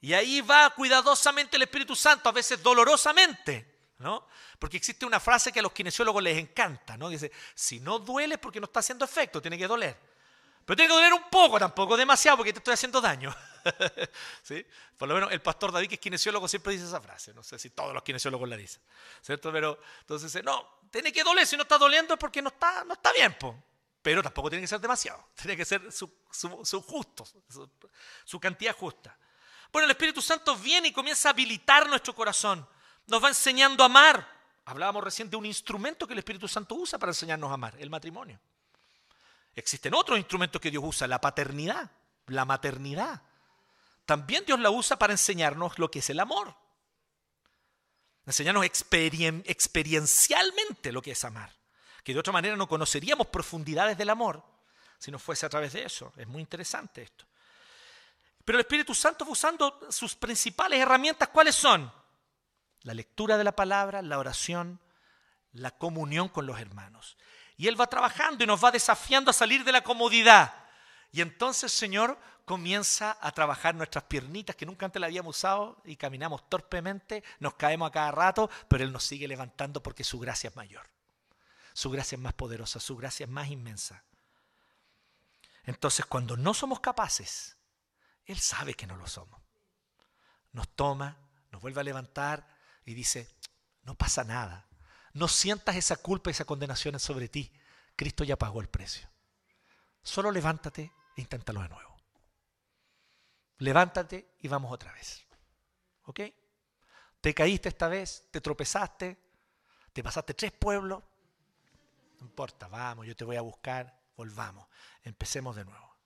[0.00, 4.28] Y ahí va cuidadosamente el Espíritu Santo, a veces dolorosamente, ¿no?
[4.58, 7.08] Porque existe una frase que a los kinesiólogos les encanta, ¿no?
[7.08, 9.98] Dice, si no duele porque no está haciendo efecto, tiene que doler.
[10.66, 13.32] Pero tiene que doler un poco tampoco, demasiado, porque te estoy haciendo daño.
[14.42, 14.66] ¿Sí?
[14.98, 17.32] Por lo menos el pastor David, que es kinesiólogo, siempre dice esa frase.
[17.32, 18.82] No sé si todos los kinesiólogos la dicen.
[19.22, 19.52] ¿Cierto?
[19.52, 21.46] Pero entonces no, tiene que doler.
[21.46, 23.36] Si no está doliendo es porque no está, no está bien.
[23.38, 23.56] Po.
[24.02, 25.28] Pero tampoco tiene que ser demasiado.
[25.36, 27.70] Tiene que ser su, su justo, su,
[28.24, 29.16] su cantidad justa.
[29.72, 32.68] Bueno, el Espíritu Santo viene y comienza a habilitar nuestro corazón.
[33.06, 34.36] Nos va enseñando a amar.
[34.64, 37.88] Hablábamos recién de un instrumento que el Espíritu Santo usa para enseñarnos a amar, el
[37.88, 38.40] matrimonio.
[39.56, 41.90] Existen otros instrumentos que Dios usa, la paternidad,
[42.26, 43.22] la maternidad.
[44.04, 46.54] También Dios la usa para enseñarnos lo que es el amor.
[48.26, 51.50] Enseñarnos experiencialmente lo que es amar.
[52.04, 54.44] Que de otra manera no conoceríamos profundidades del amor
[54.98, 56.12] si no fuese a través de eso.
[56.16, 57.24] Es muy interesante esto.
[58.44, 61.30] Pero el Espíritu Santo va usando sus principales herramientas.
[61.30, 61.90] ¿Cuáles son?
[62.82, 64.78] La lectura de la palabra, la oración,
[65.52, 67.16] la comunión con los hermanos.
[67.56, 70.54] Y Él va trabajando y nos va desafiando a salir de la comodidad.
[71.12, 75.96] Y entonces, Señor, comienza a trabajar nuestras piernitas que nunca antes la habíamos usado y
[75.96, 80.48] caminamos torpemente, nos caemos a cada rato, pero Él nos sigue levantando porque su gracia
[80.48, 80.88] es mayor.
[81.72, 84.04] Su gracia es más poderosa, su gracia es más inmensa.
[85.64, 87.56] Entonces, cuando no somos capaces,
[88.24, 89.42] Él sabe que no lo somos.
[90.52, 91.18] Nos toma,
[91.50, 92.46] nos vuelve a levantar
[92.84, 93.28] y dice,
[93.82, 94.65] no pasa nada.
[95.16, 97.50] No sientas esa culpa y esa condenación sobre ti.
[97.96, 99.08] Cristo ya pagó el precio.
[100.02, 101.96] Solo levántate e inténtalo de nuevo.
[103.56, 105.24] Levántate y vamos otra vez.
[106.02, 106.20] ¿Ok?
[107.22, 109.18] Te caíste esta vez, te tropezaste,
[109.90, 111.02] te pasaste tres pueblos.
[112.20, 114.68] No importa, vamos, yo te voy a buscar, volvamos,
[115.02, 115.96] empecemos de nuevo.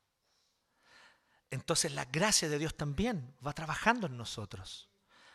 [1.50, 4.88] Entonces la gracia de Dios también va trabajando en nosotros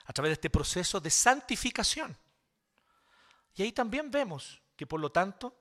[0.05, 2.17] a través de este proceso de santificación.
[3.55, 5.55] Y ahí también vemos que por lo tanto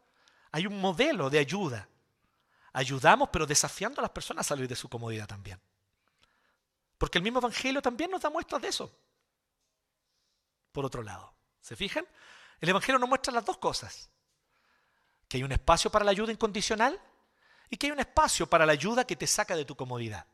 [0.51, 1.89] hay un modelo de ayuda.
[2.73, 5.61] Ayudamos, pero desafiando a las personas a salir de su comodidad también.
[6.99, 8.93] Porque el mismo Evangelio también nos da muestras de eso.
[10.73, 12.05] Por otro lado, ¿se fijan?
[12.61, 14.11] El Evangelio nos muestra las dos cosas.
[15.29, 17.01] Que hay un espacio para la ayuda incondicional
[17.71, 20.27] y que hay un espacio para la ayuda que te saca de tu comodidad.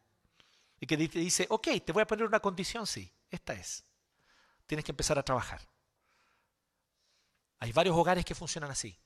[0.78, 3.84] Y que te dice, ok, te voy a poner una condición, sí, esta es.
[4.66, 5.60] Tienes que empezar a trabajar.
[7.60, 8.98] Hay varios hogares que funcionan así.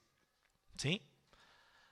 [0.76, 1.02] ¿Sí?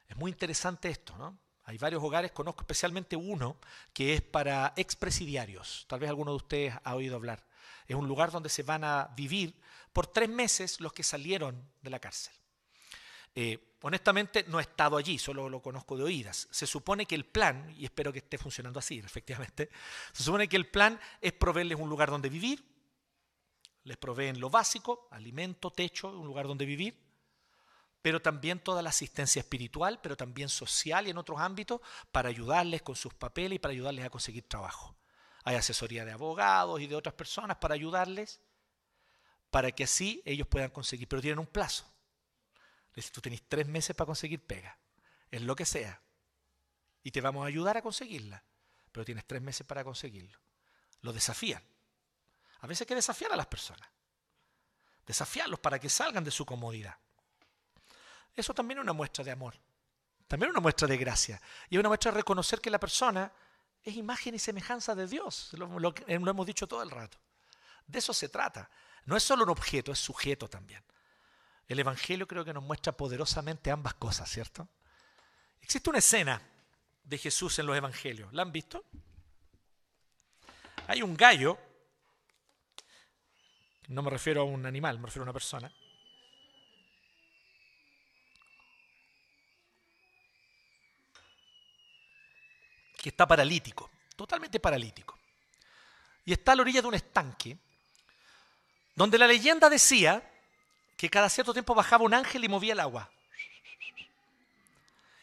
[0.08, 1.38] Es muy interesante esto, ¿no?
[1.64, 3.56] Hay varios hogares, conozco especialmente uno
[3.92, 5.84] que es para expresidiarios.
[5.88, 7.46] Tal vez alguno de ustedes ha oído hablar.
[7.86, 9.54] Es un lugar donde se van a vivir
[9.92, 12.34] por tres meses los que salieron de la cárcel.
[13.34, 16.48] Eh, honestamente no he estado allí, solo lo conozco de oídas.
[16.50, 19.70] Se supone que el plan, y espero que esté funcionando así, efectivamente,
[20.12, 22.71] se supone que el plan es proveerles un lugar donde vivir,
[23.84, 27.02] les proveen lo básico, alimento, techo, un lugar donde vivir,
[28.00, 31.80] pero también toda la asistencia espiritual, pero también social y en otros ámbitos
[32.10, 34.96] para ayudarles con sus papeles y para ayudarles a conseguir trabajo.
[35.44, 38.40] Hay asesoría de abogados y de otras personas para ayudarles,
[39.50, 41.86] para que así ellos puedan conseguir, pero tienen un plazo.
[42.94, 44.78] Les tú tenés tres meses para conseguir pega,
[45.30, 46.02] es lo que sea,
[47.02, 48.44] y te vamos a ayudar a conseguirla,
[48.90, 50.38] pero tienes tres meses para conseguirlo.
[51.00, 51.62] Lo desafían.
[52.62, 53.88] A veces hay que desafiar a las personas,
[55.06, 56.96] desafiarlos para que salgan de su comodidad.
[58.34, 59.54] Eso también es una muestra de amor.
[60.26, 61.40] También es una muestra de gracia.
[61.68, 63.30] Y es una muestra de reconocer que la persona
[63.82, 65.50] es imagen y semejanza de Dios.
[65.52, 67.18] Lo, hemos dicho todo el rato.
[67.86, 68.70] De eso se trata.
[69.04, 70.82] No es solo un objeto, es sujeto también.
[71.66, 74.68] El Evangelio creo que nos muestra poderosamente ambas cosas, ¿cierto?
[75.60, 76.40] Existe una escena
[77.04, 78.32] de Jesús en los Evangelios.
[78.32, 78.84] ¿La han visto?
[80.86, 81.58] Hay un gallo,
[83.88, 85.72] no me refiero a un animal, me refiero a una persona,
[93.02, 95.18] que está paralítico, totalmente paralítico.
[96.24, 97.58] Y está a la orilla de un estanque,
[98.94, 100.22] donde la leyenda decía
[100.96, 103.10] que cada cierto tiempo bajaba un ángel y movía el agua.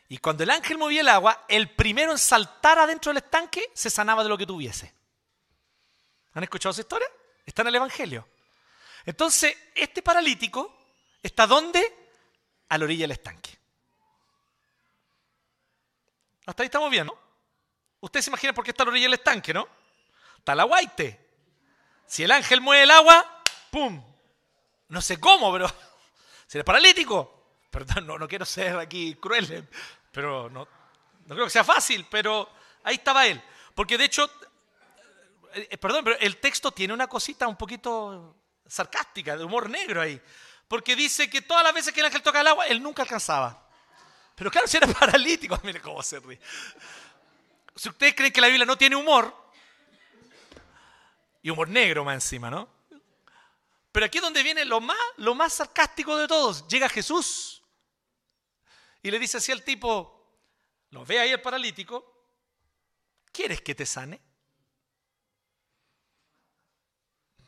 [0.09, 3.89] Y cuando el ángel movía el agua, el primero en saltar adentro del estanque se
[3.89, 4.93] sanaba de lo que tuviese.
[6.33, 7.07] ¿Han escuchado esa historia?
[7.45, 8.27] Está en el Evangelio.
[9.05, 10.75] Entonces, este paralítico
[11.21, 11.81] está ¿dónde?
[12.69, 13.57] A la orilla del estanque.
[16.45, 17.17] Hasta ahí estamos bien, ¿no?
[18.01, 19.67] Usted se imagina por qué está a la orilla del estanque, ¿no?
[20.37, 21.27] Está la guaite.
[22.05, 24.03] Si el ángel mueve el agua, ¡pum!
[24.87, 25.67] No sé cómo, pero
[26.47, 27.57] si eres paralítico.
[27.69, 29.67] Perdón, no, no quiero ser aquí cruel,
[30.11, 30.67] pero no,
[31.25, 32.49] no creo que sea fácil, pero
[32.83, 33.41] Ahí estaba él.
[33.75, 34.29] Porque de hecho,
[35.53, 38.35] eh, eh, perdón, pero el texto tiene una cosita un poquito
[38.69, 40.21] sarcástica, de humor negro ahí.
[40.67, 43.67] Porque dice que todas las veces que el ángel toca el agua, él nunca alcanzaba.
[44.35, 46.39] Pero claro, si era paralítico, mire cómo se ríe.
[47.75, 49.33] Si ustedes creen que la Biblia no tiene humor,
[51.41, 52.69] y humor negro más encima, ¿no?
[53.91, 56.67] Pero aquí es donde viene lo más, lo más sarcástico de todos.
[56.67, 57.63] Llega Jesús
[59.01, 60.41] y le dice así al tipo,
[60.91, 62.27] lo ve ahí el paralítico,
[63.31, 64.21] ¿quieres que te sane?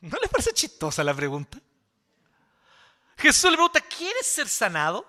[0.01, 1.59] ¿No les parece chistosa la pregunta?
[3.17, 5.05] Jesús le pregunta, ¿quieres ser sanado?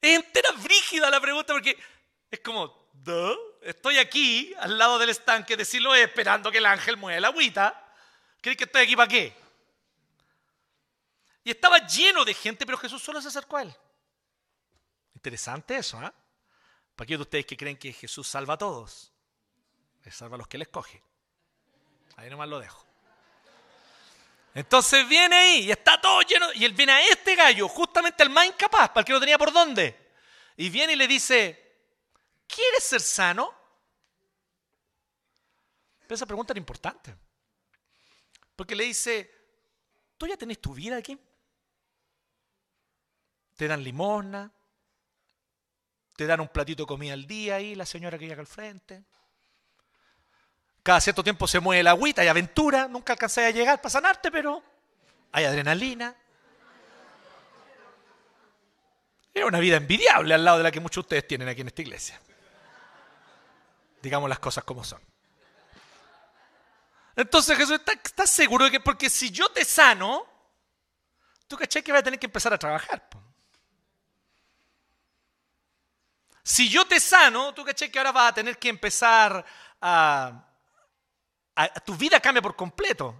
[0.00, 1.76] Es entera brígida la pregunta porque
[2.30, 2.90] es como,
[3.62, 7.80] estoy aquí al lado del estanque de Siloé esperando que el ángel mueva la agüita.
[8.40, 9.36] ¿Crees que estoy aquí para qué?
[11.42, 13.76] Y estaba lleno de gente, pero Jesús solo se acercó a él.
[15.14, 16.12] Interesante eso, ¿eh?
[16.94, 19.12] Para aquellos de ustedes que creen que Jesús salva a todos,
[20.04, 21.02] Él salva a los que Él escoge.
[22.16, 22.84] Ahí nomás lo dejo.
[24.54, 26.52] Entonces viene ahí y está todo lleno.
[26.54, 29.36] Y él viene a este gallo, justamente el más incapaz, para el que no tenía
[29.38, 30.12] por dónde.
[30.56, 31.76] Y viene y le dice,
[32.46, 33.52] ¿quieres ser sano?
[36.02, 37.16] Pero esa pregunta era importante.
[38.54, 39.30] Porque le dice,
[40.16, 41.18] ¿tú ya tenés tu vida aquí?
[43.56, 44.52] Te dan limosna,
[46.14, 49.02] te dan un platito de comida al día ahí, la señora que llega al frente.
[50.84, 54.30] Cada cierto tiempo se mueve la agüita, hay aventura, nunca alcancé a llegar para sanarte,
[54.30, 54.62] pero
[55.32, 56.14] hay adrenalina.
[59.32, 61.68] Era una vida envidiable al lado de la que muchos de ustedes tienen aquí en
[61.68, 62.20] esta iglesia.
[64.02, 65.00] Digamos las cosas como son.
[67.16, 70.26] Entonces Jesús, ¿estás seguro de que porque si yo te sano,
[71.48, 73.08] tú caché que vas a tener que empezar a trabajar?
[76.42, 79.42] Si yo te sano, tú caché que ahora vas a tener que empezar
[79.80, 80.50] a
[81.84, 83.14] tu vida cambia por completo.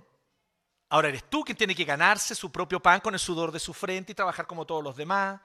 [0.89, 3.73] Ahora eres tú quien tiene que ganarse su propio pan con el sudor de su
[3.73, 5.41] frente y trabajar como todos los demás.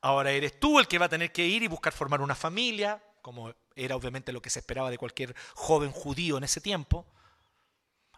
[0.00, 3.02] Ahora eres tú el que va a tener que ir y buscar formar una familia,
[3.22, 7.06] como era obviamente lo que se esperaba de cualquier joven judío en ese tiempo.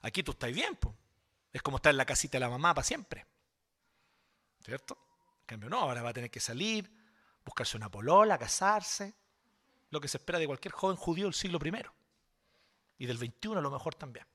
[0.03, 0.79] Aquí tú estás bien,
[1.53, 3.27] es como estar en la casita de la mamá para siempre.
[4.65, 4.99] ¿Cierto?
[5.41, 6.91] En cambio, no, ahora va a tener que salir,
[7.45, 9.15] buscarse una polola, casarse,
[9.91, 11.95] lo que se espera de cualquier joven judío del siglo primero.
[12.99, 14.27] Y del 21 a lo mejor también.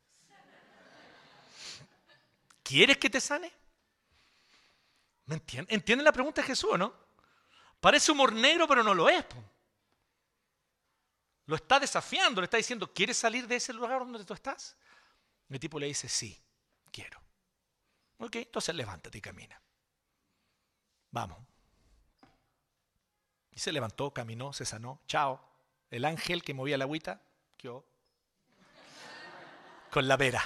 [2.63, 3.51] ¿Quieres que te sane?
[5.25, 5.73] ¿Me entienden?
[5.73, 6.93] ¿Entienden la pregunta de Jesús, no?
[7.79, 9.25] Parece humor negro, pero no lo es.
[11.45, 14.77] Lo está desafiando, le está diciendo, ¿quieres salir de ese lugar donde tú estás?
[15.49, 16.39] el tipo le dice, sí,
[16.91, 17.19] quiero.
[18.19, 19.59] Ok, entonces levántate y camina.
[21.09, 21.39] Vamos.
[23.49, 25.01] Y se levantó, caminó, se sanó.
[25.07, 25.43] Chao.
[25.89, 27.19] El ángel que movía la agüita,
[27.57, 27.83] yo
[29.91, 30.43] con la vera.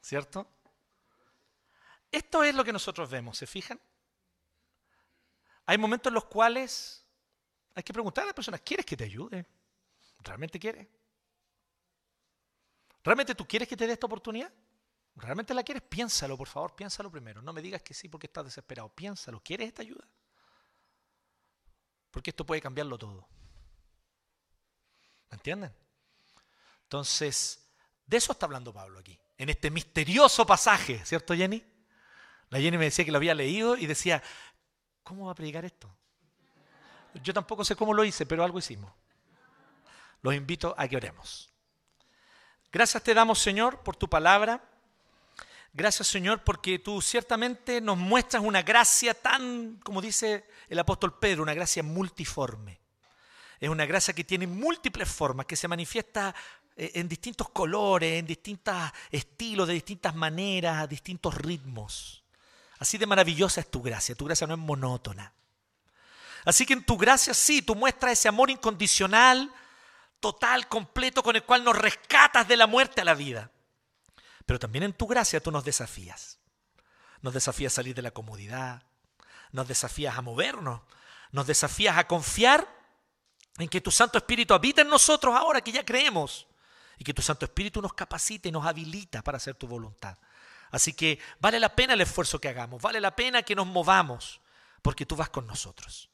[0.00, 0.48] ¿Cierto?
[2.10, 3.80] Esto es lo que nosotros vemos, ¿se fijan?
[5.66, 7.06] Hay momentos en los cuales
[7.74, 9.46] hay que preguntar a las personas, ¿quieres que te ayude?
[10.18, 10.86] ¿Realmente quieres?
[13.02, 14.52] ¿Realmente tú quieres que te dé esta oportunidad?
[15.16, 15.82] ¿Realmente la quieres?
[15.82, 17.42] Piénsalo, por favor, piénsalo primero.
[17.42, 18.88] No me digas que sí porque estás desesperado.
[18.90, 20.06] Piénsalo, ¿quieres esta ayuda?
[22.10, 23.26] Porque esto puede cambiarlo todo.
[25.30, 25.81] ¿Me entienden?
[26.92, 27.58] Entonces,
[28.06, 31.64] de eso está hablando Pablo aquí, en este misterioso pasaje, ¿cierto Jenny?
[32.50, 34.22] La Jenny me decía que lo había leído y decía,
[35.02, 35.90] ¿cómo va a predicar esto?
[37.14, 38.92] Yo tampoco sé cómo lo hice, pero algo hicimos.
[40.20, 41.50] Los invito a que oremos.
[42.70, 44.62] Gracias te damos, Señor, por tu palabra.
[45.72, 51.42] Gracias, Señor, porque tú ciertamente nos muestras una gracia tan, como dice el apóstol Pedro,
[51.42, 52.82] una gracia multiforme.
[53.58, 56.34] Es una gracia que tiene múltiples formas, que se manifiesta
[56.76, 58.74] en distintos colores, en distintos
[59.10, 62.22] estilos, de distintas maneras, distintos ritmos.
[62.78, 65.32] Así de maravillosa es tu gracia, tu gracia no es monótona.
[66.44, 69.52] Así que en tu gracia sí, tú muestras ese amor incondicional,
[70.18, 73.50] total, completo, con el cual nos rescatas de la muerte a la vida.
[74.46, 76.38] Pero también en tu gracia tú nos desafías.
[77.20, 78.82] Nos desafías a salir de la comodidad,
[79.52, 80.80] nos desafías a movernos,
[81.30, 82.66] nos desafías a confiar
[83.58, 86.48] en que tu Santo Espíritu habita en nosotros ahora que ya creemos
[86.98, 90.16] y que tu Santo Espíritu nos capacite y nos habilita para hacer tu voluntad.
[90.70, 94.40] Así que vale la pena el esfuerzo que hagamos, vale la pena que nos movamos,
[94.80, 96.10] porque tú vas con nosotros.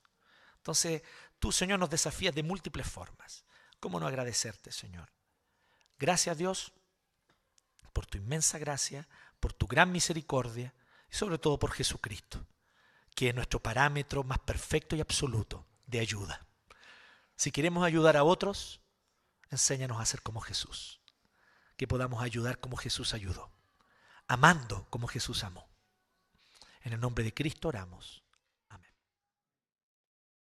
[0.57, 1.03] Entonces,
[1.39, 3.45] tú, Señor, nos desafías de múltiples formas.
[3.81, 5.09] ¿Cómo no agradecerte, Señor?
[5.99, 6.72] Gracias, Dios,
[7.93, 9.09] por tu inmensa gracia,
[9.41, 10.74] por tu gran misericordia
[11.11, 12.45] y sobre todo por Jesucristo,
[13.14, 16.47] que es nuestro parámetro más perfecto y absoluto de ayuda.
[17.37, 18.81] Si queremos ayudar a otros,
[19.51, 21.01] enséñanos a ser como Jesús.
[21.76, 23.51] Que podamos ayudar como Jesús ayudó.
[24.26, 25.68] Amando como Jesús amó.
[26.82, 28.24] En el nombre de Cristo oramos.